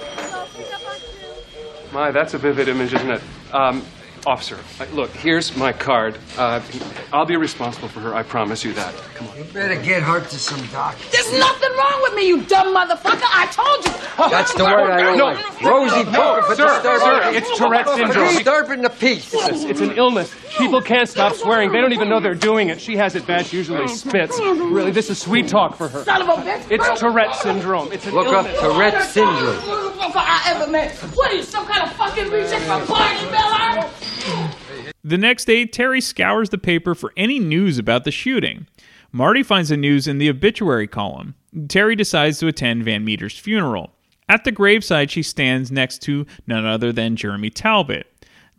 My, 1.92 2.10
that's 2.10 2.34
a 2.34 2.38
vivid 2.38 2.66
image, 2.66 2.92
isn't 2.92 3.10
it? 3.12 3.22
Um, 3.52 3.84
officer, 4.26 4.58
look, 4.92 5.10
here's 5.12 5.56
my 5.56 5.72
card. 5.72 6.18
Uh, 6.36 6.60
I'll 7.12 7.24
be 7.26 7.36
responsible 7.36 7.88
for 7.88 8.00
her, 8.00 8.14
I 8.14 8.22
promise 8.22 8.64
you 8.64 8.72
that. 8.74 8.94
Come 9.14 9.28
on. 9.28 9.38
You 9.38 9.44
better 9.44 9.80
get 9.80 10.02
her 10.02 10.20
to 10.20 10.38
some 10.38 10.64
doctor. 10.68 11.02
There's 11.10 11.32
nothing 11.38 11.70
wrong 11.76 12.00
with 12.02 12.14
me, 12.14 12.26
you 12.28 12.42
dumb 12.42 12.74
motherfucker. 12.74 13.22
I 13.32 13.46
told 13.52 13.84
you. 13.84 14.30
That's 14.30 14.52
the 14.54 14.64
word 14.64 14.90
I 14.90 15.02
don't 15.02 15.18
No. 15.18 15.24
like. 15.26 15.62
Rosie 15.62 16.04
Booker 16.04 16.42
for 16.42 16.54
sir, 16.54 16.66
disturbing 16.82 17.00
sir, 17.00 17.30
it's 17.34 17.58
Tourette 17.58 17.86
for 17.86 17.96
syndrome. 17.96 18.34
disturbing 18.34 18.82
the 18.82 18.90
peace. 18.90 19.32
It's, 19.34 19.64
it's 19.64 19.80
an 19.80 19.92
illness. 19.92 20.34
People 20.58 20.82
can't 20.82 21.08
stop 21.08 21.34
swearing. 21.34 21.72
They 21.72 21.80
don't 21.80 21.92
even 21.92 22.08
know 22.08 22.20
they're 22.20 22.34
doing 22.34 22.68
it. 22.68 22.80
She 22.80 22.96
has 22.96 23.14
it 23.14 23.26
bad. 23.26 23.46
She 23.46 23.56
usually 23.58 23.88
spits. 23.88 24.38
Really, 24.38 24.90
this 24.90 25.10
is 25.10 25.20
sweet 25.20 25.48
talk 25.48 25.76
for 25.76 25.88
her. 25.88 26.04
Son 26.04 26.22
of 26.22 26.28
a 26.28 26.42
bitch. 26.42 26.70
It's 26.70 27.00
Tourette 27.00 27.34
syndrome. 27.36 27.92
It's 27.92 28.06
an 28.06 28.14
Look 28.14 28.28
up 28.28 28.46
illness. 28.46 28.60
Tourette 28.60 29.02
syndrome. 29.04 29.56
Motherfucker 29.56 30.12
I 30.16 30.42
ever 30.46 30.70
met. 30.70 30.92
What 31.14 31.30
are 31.32 31.34
you, 31.36 31.42
some 31.42 31.66
kind 31.66 31.82
of 31.82 31.92
fucking 31.96 32.30
reject 32.30 32.64
from 32.64 32.86
Barney 32.86 33.30
Miller? 33.30 33.90
The 35.02 35.18
next 35.18 35.46
day, 35.46 35.64
Terry 35.64 36.00
scours 36.00 36.50
the 36.50 36.58
paper 36.58 36.94
for 36.94 37.12
any 37.16 37.38
news 37.38 37.78
about 37.78 38.04
the 38.04 38.10
shooting. 38.10 38.66
Marty 39.12 39.42
finds 39.42 39.70
the 39.70 39.76
news 39.76 40.06
in 40.06 40.18
the 40.18 40.28
obituary 40.28 40.86
column. 40.86 41.34
Terry 41.68 41.96
decides 41.96 42.38
to 42.38 42.46
attend 42.46 42.84
Van 42.84 43.04
Meter's 43.04 43.38
funeral. 43.38 43.92
At 44.28 44.44
the 44.44 44.52
graveside, 44.52 45.10
she 45.10 45.22
stands 45.22 45.72
next 45.72 46.02
to 46.02 46.26
none 46.46 46.64
other 46.64 46.92
than 46.92 47.16
Jeremy 47.16 47.50
Talbot. 47.50 48.06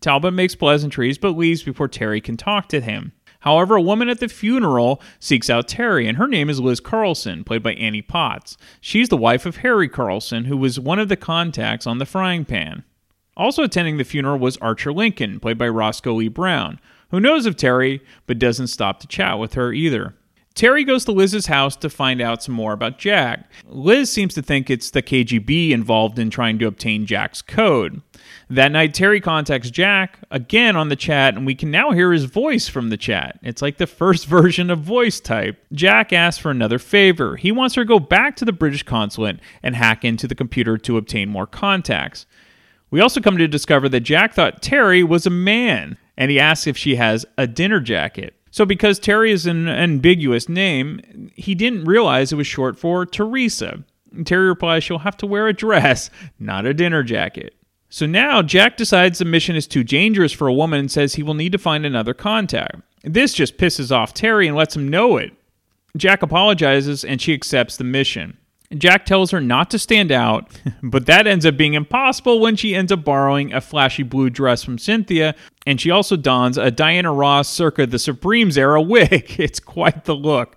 Talbot 0.01 0.33
makes 0.33 0.55
pleasantries 0.55 1.17
but 1.17 1.37
leaves 1.37 1.61
before 1.61 1.87
Terry 1.87 2.19
can 2.19 2.35
talk 2.35 2.67
to 2.69 2.81
him. 2.81 3.13
However, 3.41 3.75
a 3.75 3.81
woman 3.81 4.09
at 4.09 4.19
the 4.19 4.27
funeral 4.27 5.01
seeks 5.19 5.49
out 5.49 5.67
Terry, 5.67 6.07
and 6.07 6.17
her 6.17 6.27
name 6.27 6.49
is 6.49 6.59
Liz 6.59 6.79
Carlson, 6.79 7.43
played 7.43 7.63
by 7.63 7.73
Annie 7.73 8.01
Potts. 8.01 8.57
She's 8.81 9.09
the 9.09 9.17
wife 9.17 9.45
of 9.45 9.57
Harry 9.57 9.89
Carlson, 9.89 10.45
who 10.45 10.57
was 10.57 10.79
one 10.79 10.99
of 10.99 11.09
the 11.09 11.15
contacts 11.15 11.87
on 11.87 11.97
the 11.97 12.05
frying 12.05 12.45
pan. 12.45 12.83
Also 13.35 13.63
attending 13.63 13.97
the 13.97 14.03
funeral 14.03 14.37
was 14.37 14.57
Archer 14.57 14.93
Lincoln, 14.93 15.39
played 15.39 15.57
by 15.57 15.67
Roscoe 15.67 16.13
Lee 16.13 16.27
Browne, 16.27 16.79
who 17.09 17.19
knows 17.19 17.45
of 17.45 17.55
Terry 17.55 18.01
but 18.27 18.39
doesn't 18.39 18.67
stop 18.67 18.99
to 18.99 19.07
chat 19.07 19.39
with 19.39 19.53
her 19.53 19.73
either. 19.73 20.15
Terry 20.53 20.83
goes 20.83 21.05
to 21.05 21.11
Liz's 21.11 21.45
house 21.45 21.75
to 21.77 21.89
find 21.89 22.21
out 22.21 22.43
some 22.43 22.53
more 22.53 22.73
about 22.73 22.99
Jack. 22.99 23.49
Liz 23.65 24.11
seems 24.11 24.33
to 24.33 24.41
think 24.41 24.69
it's 24.69 24.91
the 24.91 25.01
KGB 25.01 25.71
involved 25.71 26.19
in 26.19 26.29
trying 26.29 26.59
to 26.59 26.67
obtain 26.67 27.05
Jack's 27.05 27.41
code. 27.41 28.01
That 28.51 28.73
night, 28.73 28.93
Terry 28.93 29.21
contacts 29.21 29.71
Jack 29.71 30.19
again 30.29 30.75
on 30.75 30.89
the 30.89 30.97
chat, 30.97 31.35
and 31.35 31.45
we 31.45 31.55
can 31.55 31.71
now 31.71 31.91
hear 31.91 32.11
his 32.11 32.25
voice 32.25 32.67
from 32.67 32.89
the 32.89 32.97
chat. 32.97 33.39
It's 33.41 33.61
like 33.61 33.77
the 33.77 33.87
first 33.87 34.25
version 34.27 34.69
of 34.69 34.79
voice 34.79 35.21
type. 35.21 35.63
Jack 35.71 36.11
asks 36.11 36.41
for 36.41 36.51
another 36.51 36.77
favor. 36.77 37.37
He 37.37 37.53
wants 37.53 37.75
her 37.75 37.83
to 37.83 37.87
go 37.87 37.97
back 37.97 38.35
to 38.35 38.45
the 38.45 38.51
British 38.51 38.83
consulate 38.83 39.39
and 39.63 39.73
hack 39.73 40.03
into 40.03 40.27
the 40.27 40.35
computer 40.35 40.77
to 40.79 40.97
obtain 40.97 41.29
more 41.29 41.47
contacts. 41.47 42.25
We 42.89 42.99
also 42.99 43.21
come 43.21 43.37
to 43.37 43.47
discover 43.47 43.87
that 43.87 44.01
Jack 44.01 44.33
thought 44.33 44.61
Terry 44.61 45.01
was 45.01 45.25
a 45.25 45.29
man, 45.29 45.97
and 46.17 46.29
he 46.29 46.37
asks 46.37 46.67
if 46.67 46.75
she 46.75 46.97
has 46.97 47.25
a 47.37 47.47
dinner 47.47 47.79
jacket. 47.79 48.35
So, 48.53 48.65
because 48.65 48.99
Terry 48.99 49.31
is 49.31 49.45
an 49.45 49.69
ambiguous 49.69 50.49
name, 50.49 51.31
he 51.35 51.55
didn't 51.55 51.85
realize 51.85 52.33
it 52.33 52.35
was 52.35 52.47
short 52.47 52.77
for 52.77 53.05
Teresa. 53.05 53.85
Terry 54.25 54.49
replies 54.49 54.83
she'll 54.83 54.97
have 54.97 55.15
to 55.17 55.25
wear 55.25 55.47
a 55.47 55.53
dress, 55.53 56.09
not 56.39 56.65
a 56.65 56.73
dinner 56.73 57.01
jacket. 57.01 57.55
So 57.91 58.05
now 58.05 58.41
Jack 58.41 58.77
decides 58.77 59.19
the 59.19 59.25
mission 59.25 59.57
is 59.57 59.67
too 59.67 59.83
dangerous 59.83 60.31
for 60.31 60.47
a 60.47 60.53
woman 60.53 60.79
and 60.79 60.89
says 60.89 61.13
he 61.13 61.23
will 61.23 61.33
need 61.33 61.51
to 61.51 61.57
find 61.57 61.85
another 61.85 62.13
contact. 62.13 62.77
This 63.03 63.33
just 63.33 63.57
pisses 63.57 63.91
off 63.91 64.13
Terry 64.13 64.47
and 64.47 64.55
lets 64.55 64.77
him 64.77 64.87
know 64.87 65.17
it. 65.17 65.33
Jack 65.97 66.23
apologizes 66.23 67.03
and 67.03 67.21
she 67.21 67.33
accepts 67.33 67.75
the 67.75 67.83
mission. 67.83 68.37
Jack 68.77 69.05
tells 69.05 69.31
her 69.31 69.41
not 69.41 69.69
to 69.71 69.77
stand 69.77 70.09
out, 70.09 70.49
but 70.83 71.05
that 71.05 71.27
ends 71.27 71.45
up 71.45 71.57
being 71.57 71.73
impossible 71.73 72.39
when 72.39 72.55
she 72.55 72.73
ends 72.73 72.93
up 72.93 73.03
borrowing 73.03 73.51
a 73.51 73.59
flashy 73.59 74.03
blue 74.03 74.29
dress 74.29 74.63
from 74.63 74.77
Cynthia, 74.77 75.35
and 75.67 75.81
she 75.81 75.91
also 75.91 76.15
dons 76.15 76.57
a 76.57 76.71
Diana 76.71 77.11
Ross 77.11 77.49
circa 77.49 77.85
the 77.85 77.99
Supremes 77.99 78.57
era 78.57 78.81
wig. 78.81 79.35
It's 79.37 79.59
quite 79.59 80.05
the 80.05 80.15
look. 80.15 80.55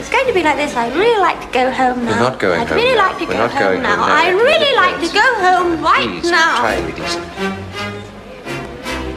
It's 0.00 0.08
going 0.10 0.26
to 0.26 0.32
be 0.32 0.42
like 0.42 0.56
this. 0.56 0.74
I'd 0.76 0.94
really 0.96 1.20
like 1.20 1.40
to 1.40 1.52
go 1.52 1.70
home 1.70 2.04
now. 2.04 2.10
We're 2.12 2.18
not 2.30 2.38
going 2.38 2.60
I'd 2.60 2.68
home 2.68 2.78
really 2.78 2.94
now. 2.96 3.06
like 3.08 3.18
to 3.18 3.24
We're 3.26 3.32
go 3.32 3.38
not 3.38 3.50
home 3.50 3.60
going 3.60 3.82
now. 3.82 3.96
home 3.96 4.08
now. 4.08 4.14
I'd 4.14 4.34
really 4.34 4.74
like 4.76 5.00
to 5.06 5.12
go 5.14 5.34
home 5.44 5.82
right 5.82 6.08
Please, 6.08 6.30
now. 6.30 6.60
try 6.60 6.74
and 6.74 6.86
be 6.86 6.92
decent. 7.02 7.26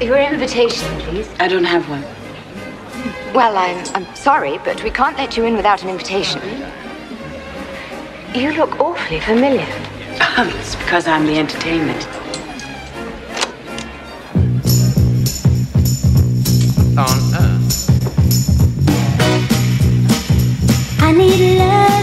Your 0.04 0.18
invitation, 0.18 1.00
please. 1.02 1.30
I 1.40 1.48
don't 1.48 1.64
have 1.64 1.88
one. 1.90 2.04
Well, 3.34 3.58
I'm, 3.58 3.86
I'm 3.96 4.16
sorry, 4.16 4.58
but 4.60 4.84
we 4.84 4.90
can't 4.92 5.18
let 5.18 5.38
you 5.38 5.46
in 5.46 5.56
without 5.56 5.82
an 5.84 5.90
invitation. 5.90 6.42
You 8.36 8.52
look 8.54 8.80
awfully 8.80 9.20
familiar. 9.20 9.68
Um, 10.38 10.48
it's 10.50 10.76
because 10.76 11.06
I'm 11.08 11.26
the 11.28 11.38
entertainment. 11.38 12.08
On 16.98 17.34
need 21.14 21.58
love, 21.60 22.03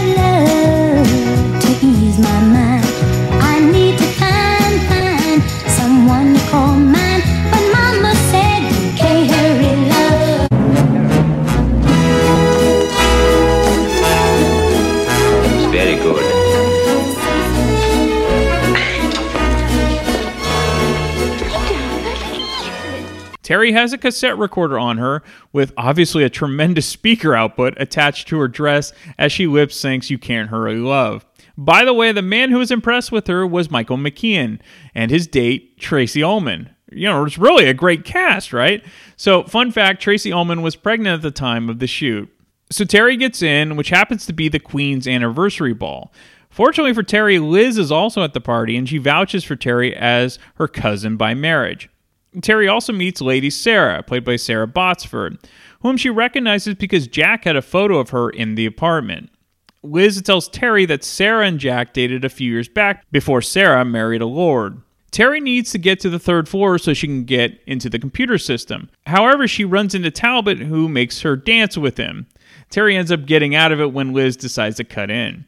Terry 23.51 23.73
has 23.73 23.91
a 23.91 23.97
cassette 23.97 24.37
recorder 24.37 24.79
on 24.79 24.97
her 24.97 25.21
with 25.51 25.73
obviously 25.75 26.23
a 26.23 26.29
tremendous 26.29 26.85
speaker 26.87 27.35
output 27.35 27.73
attached 27.75 28.29
to 28.29 28.39
her 28.39 28.47
dress 28.47 28.93
as 29.17 29.33
she 29.33 29.45
lip 29.45 29.71
syncs 29.71 30.09
You 30.09 30.17
Can't 30.17 30.49
Hurry 30.49 30.77
Love. 30.77 31.25
By 31.57 31.83
the 31.83 31.93
way, 31.93 32.13
the 32.13 32.21
man 32.21 32.49
who 32.49 32.59
was 32.59 32.71
impressed 32.71 33.11
with 33.11 33.27
her 33.27 33.45
was 33.45 33.69
Michael 33.69 33.97
McKean 33.97 34.61
and 34.95 35.11
his 35.11 35.27
date, 35.27 35.77
Tracey 35.77 36.23
Ullman. 36.23 36.69
You 36.93 37.09
know, 37.09 37.25
it's 37.25 37.37
really 37.37 37.65
a 37.65 37.73
great 37.73 38.05
cast, 38.05 38.53
right? 38.53 38.85
So, 39.17 39.43
fun 39.43 39.73
fact 39.73 40.01
Tracey 40.01 40.31
Ullman 40.31 40.61
was 40.61 40.77
pregnant 40.77 41.15
at 41.15 41.21
the 41.21 41.29
time 41.29 41.67
of 41.67 41.79
the 41.79 41.87
shoot. 41.87 42.29
So, 42.69 42.85
Terry 42.85 43.17
gets 43.17 43.41
in, 43.41 43.75
which 43.75 43.89
happens 43.89 44.25
to 44.27 44.33
be 44.33 44.47
the 44.47 44.59
Queen's 44.59 45.09
anniversary 45.09 45.73
ball. 45.73 46.13
Fortunately 46.49 46.93
for 46.93 47.03
Terry, 47.03 47.37
Liz 47.37 47.77
is 47.77 47.91
also 47.91 48.23
at 48.23 48.33
the 48.33 48.39
party 48.39 48.77
and 48.77 48.87
she 48.87 48.97
vouches 48.97 49.43
for 49.43 49.57
Terry 49.57 49.93
as 49.93 50.39
her 50.55 50.69
cousin 50.69 51.17
by 51.17 51.33
marriage. 51.33 51.89
Terry 52.41 52.67
also 52.67 52.93
meets 52.93 53.19
Lady 53.19 53.49
Sarah, 53.49 54.03
played 54.03 54.23
by 54.23 54.37
Sara 54.37 54.67
Botsford, 54.67 55.43
whom 55.81 55.97
she 55.97 56.09
recognizes 56.09 56.75
because 56.75 57.07
Jack 57.07 57.43
had 57.43 57.57
a 57.57 57.61
photo 57.61 57.97
of 57.97 58.11
her 58.11 58.29
in 58.29 58.55
the 58.55 58.65
apartment. 58.65 59.29
Liz 59.83 60.21
tells 60.21 60.47
Terry 60.47 60.85
that 60.85 61.03
Sarah 61.03 61.45
and 61.45 61.59
Jack 61.59 61.93
dated 61.93 62.23
a 62.23 62.29
few 62.29 62.51
years 62.51 62.69
back 62.69 63.09
before 63.11 63.41
Sarah 63.41 63.83
married 63.83 64.21
a 64.21 64.27
lord. 64.27 64.81
Terry 65.09 65.41
needs 65.41 65.71
to 65.71 65.77
get 65.77 65.99
to 65.99 66.09
the 66.09 66.19
third 66.19 66.47
floor 66.47 66.77
so 66.77 66.93
she 66.93 67.07
can 67.07 67.25
get 67.25 67.59
into 67.67 67.89
the 67.89 67.99
computer 67.99 68.37
system. 68.37 68.89
However, 69.05 69.45
she 69.45 69.65
runs 69.65 69.93
into 69.93 70.09
Talbot, 70.09 70.59
who 70.59 70.87
makes 70.87 71.21
her 71.21 71.35
dance 71.35 71.77
with 71.77 71.97
him. 71.97 72.27
Terry 72.69 72.95
ends 72.95 73.11
up 73.11 73.25
getting 73.25 73.53
out 73.53 73.73
of 73.73 73.81
it 73.81 73.91
when 73.91 74.13
Liz 74.13 74.37
decides 74.37 74.77
to 74.77 74.85
cut 74.85 75.11
in. 75.11 75.45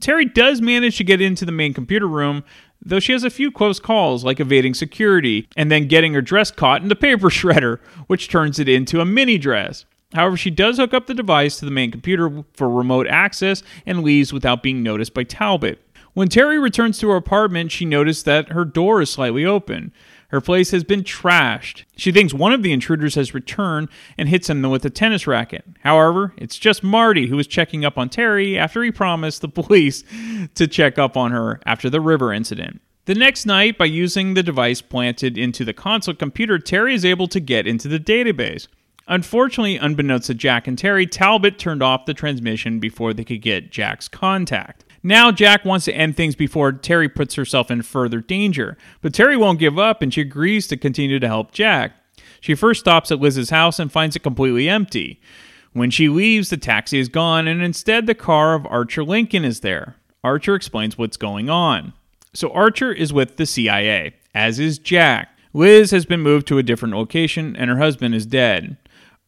Terry 0.00 0.24
does 0.24 0.60
manage 0.60 0.98
to 0.98 1.04
get 1.04 1.20
into 1.20 1.44
the 1.44 1.52
main 1.52 1.72
computer 1.72 2.08
room, 2.08 2.44
though 2.84 3.00
she 3.00 3.12
has 3.12 3.24
a 3.24 3.30
few 3.30 3.50
close 3.50 3.80
calls, 3.80 4.24
like 4.24 4.40
evading 4.40 4.74
security 4.74 5.48
and 5.56 5.70
then 5.70 5.88
getting 5.88 6.14
her 6.14 6.22
dress 6.22 6.50
caught 6.50 6.82
in 6.82 6.88
the 6.88 6.96
paper 6.96 7.28
shredder, 7.30 7.80
which 8.06 8.28
turns 8.28 8.58
it 8.58 8.68
into 8.68 9.00
a 9.00 9.04
mini 9.04 9.38
dress. 9.38 9.84
However, 10.12 10.36
she 10.36 10.50
does 10.50 10.76
hook 10.76 10.94
up 10.94 11.06
the 11.06 11.14
device 11.14 11.58
to 11.58 11.64
the 11.64 11.70
main 11.70 11.90
computer 11.90 12.44
for 12.54 12.68
remote 12.68 13.06
access 13.08 13.62
and 13.84 14.02
leaves 14.02 14.32
without 14.32 14.62
being 14.62 14.82
noticed 14.82 15.14
by 15.14 15.24
Talbot. 15.24 15.80
When 16.14 16.28
Terry 16.28 16.58
returns 16.58 16.98
to 17.00 17.10
her 17.10 17.16
apartment, 17.16 17.72
she 17.72 17.84
notices 17.84 18.22
that 18.22 18.52
her 18.52 18.64
door 18.64 19.02
is 19.02 19.10
slightly 19.10 19.44
open. 19.44 19.92
Her 20.28 20.40
place 20.40 20.70
has 20.72 20.84
been 20.84 21.04
trashed. 21.04 21.84
She 21.96 22.12
thinks 22.12 22.34
one 22.34 22.52
of 22.52 22.62
the 22.62 22.72
intruders 22.72 23.14
has 23.14 23.34
returned 23.34 23.88
and 24.18 24.28
hits 24.28 24.50
him 24.50 24.62
with 24.62 24.84
a 24.84 24.90
tennis 24.90 25.26
racket. 25.26 25.64
However, 25.80 26.34
it's 26.36 26.58
just 26.58 26.82
Marty 26.82 27.28
who 27.28 27.38
is 27.38 27.46
checking 27.46 27.84
up 27.84 27.96
on 27.96 28.08
Terry 28.08 28.58
after 28.58 28.82
he 28.82 28.90
promised 28.90 29.40
the 29.40 29.48
police 29.56 30.02
to 30.54 30.66
check 30.66 30.98
up 30.98 31.16
on 31.16 31.30
her 31.32 31.60
after 31.64 31.88
the 31.88 32.00
river 32.00 32.32
incident. 32.32 32.80
The 33.06 33.14
next 33.14 33.46
night, 33.46 33.78
by 33.78 33.84
using 33.84 34.34
the 34.34 34.42
device 34.42 34.82
planted 34.82 35.38
into 35.38 35.64
the 35.64 35.72
console 35.72 36.14
computer, 36.14 36.58
Terry 36.58 36.92
is 36.92 37.04
able 37.04 37.28
to 37.28 37.38
get 37.38 37.66
into 37.66 37.86
the 37.86 38.00
database. 38.00 38.66
Unfortunately, 39.06 39.76
unbeknownst 39.76 40.26
to 40.26 40.34
Jack 40.34 40.66
and 40.66 40.76
Terry, 40.76 41.06
Talbot 41.06 41.56
turned 41.56 41.84
off 41.84 42.06
the 42.06 42.14
transmission 42.14 42.80
before 42.80 43.14
they 43.14 43.22
could 43.22 43.42
get 43.42 43.70
Jack's 43.70 44.08
contact. 44.08 44.84
Now, 45.02 45.30
Jack 45.30 45.64
wants 45.64 45.84
to 45.84 45.94
end 45.94 46.16
things 46.16 46.34
before 46.34 46.72
Terry 46.72 47.08
puts 47.08 47.34
herself 47.34 47.70
in 47.70 47.82
further 47.82 48.20
danger, 48.20 48.76
but 49.02 49.14
Terry 49.14 49.36
won't 49.36 49.58
give 49.58 49.78
up 49.78 50.02
and 50.02 50.12
she 50.12 50.20
agrees 50.20 50.66
to 50.68 50.76
continue 50.76 51.18
to 51.18 51.28
help 51.28 51.52
Jack. 51.52 51.92
She 52.40 52.54
first 52.54 52.80
stops 52.80 53.10
at 53.10 53.20
Liz's 53.20 53.50
house 53.50 53.78
and 53.78 53.90
finds 53.90 54.16
it 54.16 54.22
completely 54.22 54.68
empty. 54.68 55.20
When 55.72 55.90
she 55.90 56.08
leaves, 56.08 56.48
the 56.48 56.56
taxi 56.56 56.98
is 56.98 57.08
gone, 57.08 57.46
and 57.46 57.62
instead 57.62 58.06
the 58.06 58.14
car 58.14 58.54
of 58.54 58.66
Archer 58.66 59.04
Lincoln 59.04 59.44
is 59.44 59.60
there. 59.60 59.96
Archer 60.24 60.54
explains 60.54 60.96
what's 60.96 61.16
going 61.16 61.50
on. 61.50 61.92
So 62.32 62.50
Archer 62.52 62.92
is 62.92 63.12
with 63.12 63.36
the 63.36 63.46
CIA, 63.46 64.14
as 64.34 64.58
is 64.58 64.78
Jack. 64.78 65.28
Liz 65.52 65.90
has 65.90 66.06
been 66.06 66.20
moved 66.20 66.46
to 66.48 66.58
a 66.58 66.62
different 66.62 66.94
location, 66.94 67.54
and 67.56 67.70
her 67.70 67.78
husband 67.78 68.14
is 68.14 68.26
dead. 68.26 68.76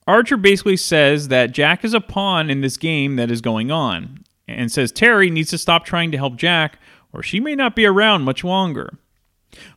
Archer 0.07 0.37
basically 0.39 0.77
says 0.77 1.29
that 1.29 1.53
Jack 1.53 1.85
is 1.85 1.93
a 1.93 2.01
pawn 2.01 2.49
in 2.49 2.63
this 2.63 2.77
game 2.79 3.17
that 3.17 3.31
is 3.31 3.41
going 3.43 3.71
on, 3.71 4.25
and 4.59 4.73
says 4.73 4.91
Terry 4.91 5.31
needs 5.31 5.51
to 5.51 5.59
stop 5.59 5.85
trying 5.85 6.11
to 6.11 6.19
help 6.19 6.37
Jack, 6.37 6.81
or 7.13 7.23
she 7.23 7.39
may 7.39 7.55
not 7.55 7.77
be 7.77 7.87
around 7.87 8.23
much 8.23 8.43
longer. 8.43 8.99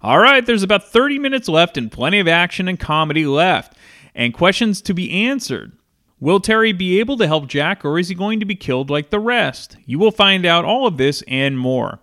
All 0.02 0.18
right, 0.18 0.44
there's 0.44 0.64
about 0.64 0.92
30 0.92 1.20
minutes 1.20 1.48
left 1.48 1.78
and 1.78 1.92
plenty 1.92 2.20
of 2.20 2.28
action 2.28 2.68
and 2.68 2.80
comedy 2.80 3.26
left, 3.26 3.78
and 4.16 4.34
questions 4.34 4.82
to 4.82 4.94
be 4.96 5.12
answered. 5.12 5.74
Will 6.20 6.40
Terry 6.40 6.74
be 6.74 7.00
able 7.00 7.16
to 7.18 7.28
help 7.28 7.48
Jack, 7.48 7.86
or 7.86 8.00
is 8.00 8.10
he 8.10 8.16
going 8.16 8.40
to 8.40 8.46
be 8.46 8.56
killed 8.56 8.90
like 8.90 9.12
the 9.12 9.20
rest? 9.20 9.78
You 9.86 10.00
will 10.00 10.12
find 10.12 10.46
out 10.48 10.66
all 10.66 10.88
of 10.88 10.98
this 10.98 11.24
and 11.28 11.60
more. 11.60 12.00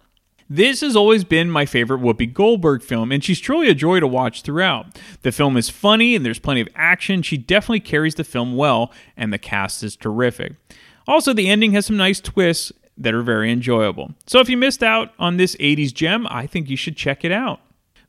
This 0.48 0.80
has 0.80 0.96
always 0.96 1.24
been 1.24 1.50
my 1.50 1.66
favorite 1.66 2.00
Whoopi 2.00 2.32
Goldberg 2.32 2.82
film, 2.82 3.10
and 3.12 3.22
she's 3.22 3.40
truly 3.40 3.68
a 3.68 3.74
joy 3.74 4.00
to 4.00 4.06
watch 4.06 4.42
throughout. 4.42 4.98
The 5.22 5.32
film 5.32 5.56
is 5.56 5.68
funny 5.68 6.14
and 6.14 6.24
there's 6.24 6.38
plenty 6.38 6.62
of 6.62 6.68
action. 6.74 7.22
She 7.22 7.36
definitely 7.36 7.80
carries 7.80 8.14
the 8.14 8.24
film 8.24 8.56
well, 8.56 8.90
and 9.16 9.32
the 9.32 9.38
cast 9.38 9.82
is 9.82 9.94
terrific. 9.94 10.54
Also, 11.08 11.32
the 11.32 11.48
ending 11.48 11.72
has 11.72 11.86
some 11.86 11.96
nice 11.96 12.20
twists 12.20 12.70
that 12.98 13.14
are 13.14 13.22
very 13.22 13.50
enjoyable. 13.50 14.12
So 14.26 14.40
if 14.40 14.50
you 14.50 14.56
missed 14.56 14.82
out 14.82 15.12
on 15.18 15.38
this 15.38 15.56
80s 15.56 15.94
gem, 15.94 16.26
I 16.28 16.46
think 16.46 16.68
you 16.68 16.76
should 16.76 16.96
check 16.96 17.24
it 17.24 17.32
out. 17.32 17.60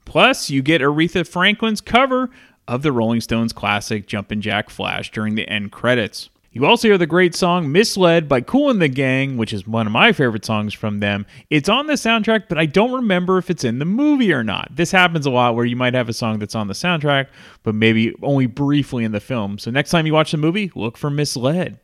Plus, 0.04 0.50
you 0.50 0.62
get 0.62 0.82
Aretha 0.82 1.26
Franklin's 1.26 1.82
cover 1.82 2.30
of 2.68 2.82
the 2.82 2.92
Rolling 2.92 3.22
Stones 3.22 3.54
classic 3.54 4.06
Jumpin' 4.06 4.42
Jack 4.42 4.70
Flash 4.70 5.12
during 5.12 5.36
the 5.36 5.48
end 5.48 5.72
credits. 5.72 6.30
You 6.52 6.66
also 6.66 6.88
hear 6.88 6.98
the 6.98 7.06
great 7.06 7.36
song 7.36 7.72
Misled 7.72 8.28
by 8.28 8.42
Kool 8.42 8.72
and 8.72 8.82
the 8.82 8.88
Gang, 8.88 9.38
which 9.38 9.54
is 9.54 9.68
one 9.68 9.86
of 9.86 9.94
my 9.94 10.12
favorite 10.12 10.44
songs 10.44 10.74
from 10.74 11.00
them. 11.00 11.28
It's 11.52 11.70
on 11.70 11.86
the 11.86 11.94
soundtrack, 11.94 12.50
but 12.50 12.58
I 12.58 12.66
don't 12.66 12.92
remember 12.92 13.38
if 13.38 13.52
it's 13.52 13.64
in 13.64 13.78
the 13.78 13.86
movie 13.86 14.34
or 14.34 14.44
not. 14.44 14.70
This 14.76 14.92
happens 14.92 15.28
a 15.28 15.30
lot 15.30 15.56
where 15.56 15.66
you 15.66 15.76
might 15.76 15.94
have 15.94 16.10
a 16.10 16.14
song 16.14 16.40
that's 16.40 16.56
on 16.56 16.68
the 16.68 16.74
soundtrack, 16.74 17.28
but 17.62 17.76
maybe 17.76 18.16
only 18.24 18.48
briefly 18.48 19.04
in 19.04 19.12
the 19.12 19.20
film. 19.20 19.60
So 19.60 19.70
next 19.70 19.92
time 19.92 20.08
you 20.08 20.14
watch 20.14 20.32
the 20.32 20.38
movie, 20.38 20.72
look 20.76 20.98
for 20.98 21.12
Misled. 21.12 21.78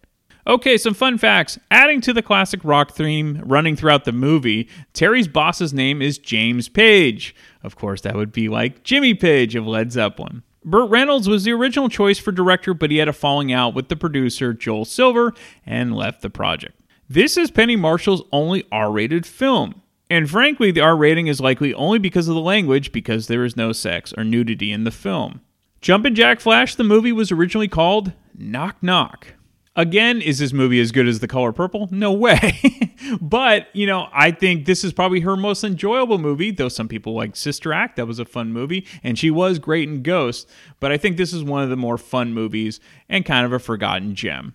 Okay, 0.48 0.78
some 0.78 0.94
fun 0.94 1.18
facts. 1.18 1.58
Adding 1.72 2.02
to 2.02 2.14
the 2.14 2.22
classic 2.22 2.60
rock 2.64 2.92
theme 2.92 3.42
running 3.44 3.76
throughout 3.76 4.06
the 4.06 4.12
movie, 4.12 4.70
Terry's 4.94 5.28
boss's 5.28 5.74
name 5.74 6.04
is 6.04 6.20
James 6.20 6.70
Page. 6.70 7.36
Of 7.64 7.76
course, 7.76 8.02
that 8.02 8.16
would 8.16 8.32
be 8.32 8.48
like 8.48 8.84
Jimmy 8.84 9.16
Page 9.16 9.56
of 9.56 9.66
Led 9.66 9.92
Zeppelin. 9.92 10.44
Burt 10.64 10.90
Reynolds 10.92 11.28
was 11.28 11.46
the 11.46 11.52
original 11.52 11.90
choice 11.90 12.20
for 12.20 12.32
director, 12.32 12.76
but 12.76 12.92
he 12.92 12.98
had 12.98 13.08
a 13.08 13.14
falling 13.14 13.52
out 13.52 13.74
with 13.74 13.90
the 13.90 13.96
producer 13.96 14.54
Joel 14.54 14.86
Silver 14.86 15.34
and 15.66 15.96
left 15.96 16.22
the 16.22 16.30
project. 16.30 16.80
This 17.10 17.38
is 17.38 17.50
Penny 17.50 17.76
Marshall's 17.76 18.24
only 18.32 18.66
R 18.72 18.92
rated 18.92 19.26
film. 19.26 19.82
And 20.12 20.30
frankly, 20.30 20.70
the 20.70 20.82
R 20.82 20.96
rating 20.96 21.26
is 21.26 21.40
likely 21.42 21.74
only 21.74 21.98
because 21.98 22.28
of 22.28 22.36
the 22.36 22.42
language, 22.42 22.92
because 22.92 23.28
there 23.28 23.46
is 23.46 23.58
no 23.58 23.72
sex 23.72 24.14
or 24.16 24.24
nudity 24.24 24.72
in 24.72 24.84
the 24.84 24.92
film. 24.92 25.42
Jumpin' 25.82 26.16
Jack 26.16 26.40
Flash, 26.40 26.76
the 26.76 26.84
movie, 26.84 27.12
was 27.12 27.32
originally 27.32 27.68
called 27.68 28.14
Knock 28.36 28.78
Knock. 28.82 29.35
Again, 29.78 30.22
is 30.22 30.40
this 30.40 30.54
movie 30.54 30.80
as 30.80 30.94
good 30.94 31.06
as 31.06 31.20
The 31.20 31.28
Color 31.28 31.52
Purple? 31.52 31.90
No 31.92 32.14
way. 32.14 32.94
but, 33.22 33.68
you 33.74 33.86
know, 33.86 34.08
I 34.14 34.32
think 34.32 34.66
this 34.66 34.86
is 34.86 34.94
probably 34.94 35.20
her 35.20 35.36
most 35.36 35.66
enjoyable 35.66 36.18
movie, 36.18 36.52
though 36.52 36.70
some 36.70 36.88
people 36.88 37.14
like 37.14 37.36
Sister 37.36 37.74
Act. 37.74 37.98
That 37.98 38.08
was 38.08 38.18
a 38.18 38.24
fun 38.24 38.54
movie, 38.54 38.88
and 39.04 39.20
she 39.20 39.30
was 39.30 39.60
great 39.60 39.90
in 39.90 40.02
Ghost. 40.02 40.50
But 40.80 40.94
I 40.94 40.98
think 40.98 41.18
this 41.18 41.34
is 41.34 41.44
one 41.44 41.62
of 41.62 41.70
the 41.70 41.76
more 41.76 41.98
fun 41.98 42.34
movies 42.34 42.80
and 43.10 43.26
kind 43.26 43.46
of 43.46 43.52
a 43.52 43.60
forgotten 43.60 44.16
gem. 44.16 44.54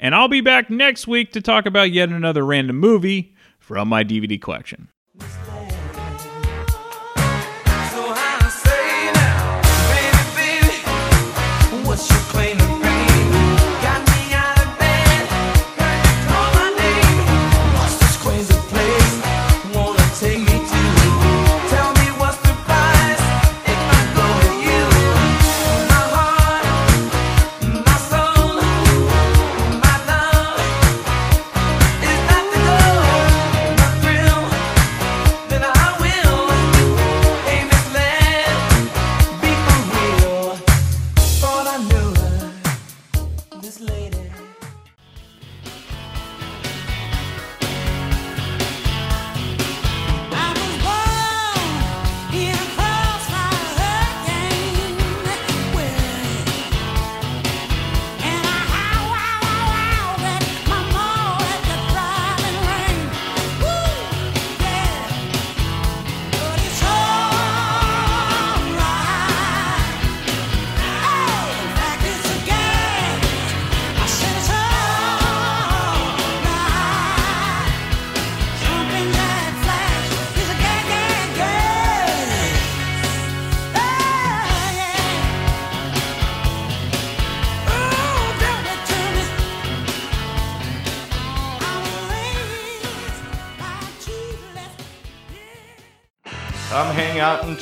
And 0.00 0.12
I'll 0.12 0.28
be 0.28 0.40
back 0.40 0.70
next 0.70 1.06
week 1.06 1.32
to 1.32 1.40
talk 1.40 1.64
about 1.64 1.92
yet 1.92 2.08
another 2.08 2.44
random 2.44 2.78
movie 2.78 3.36
from 3.60 3.88
my 3.88 4.02
DVD 4.02 4.40
collection. 4.40 4.88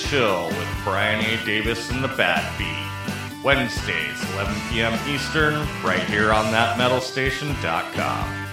Chill 0.09 0.47
with 0.47 0.69
Brian 0.85 1.25
A. 1.25 1.45
Davis 1.45 1.91
and 1.91 2.03
the 2.03 2.09
Bad 2.09 2.57
Beat. 2.57 3.43
Wednesdays, 3.43 4.23
11 4.35 4.55
p.m. 4.71 4.97
Eastern, 5.09 5.55
right 5.83 6.03
here 6.05 6.33
on 6.33 6.45
thatmetalstation.com. 6.47 8.46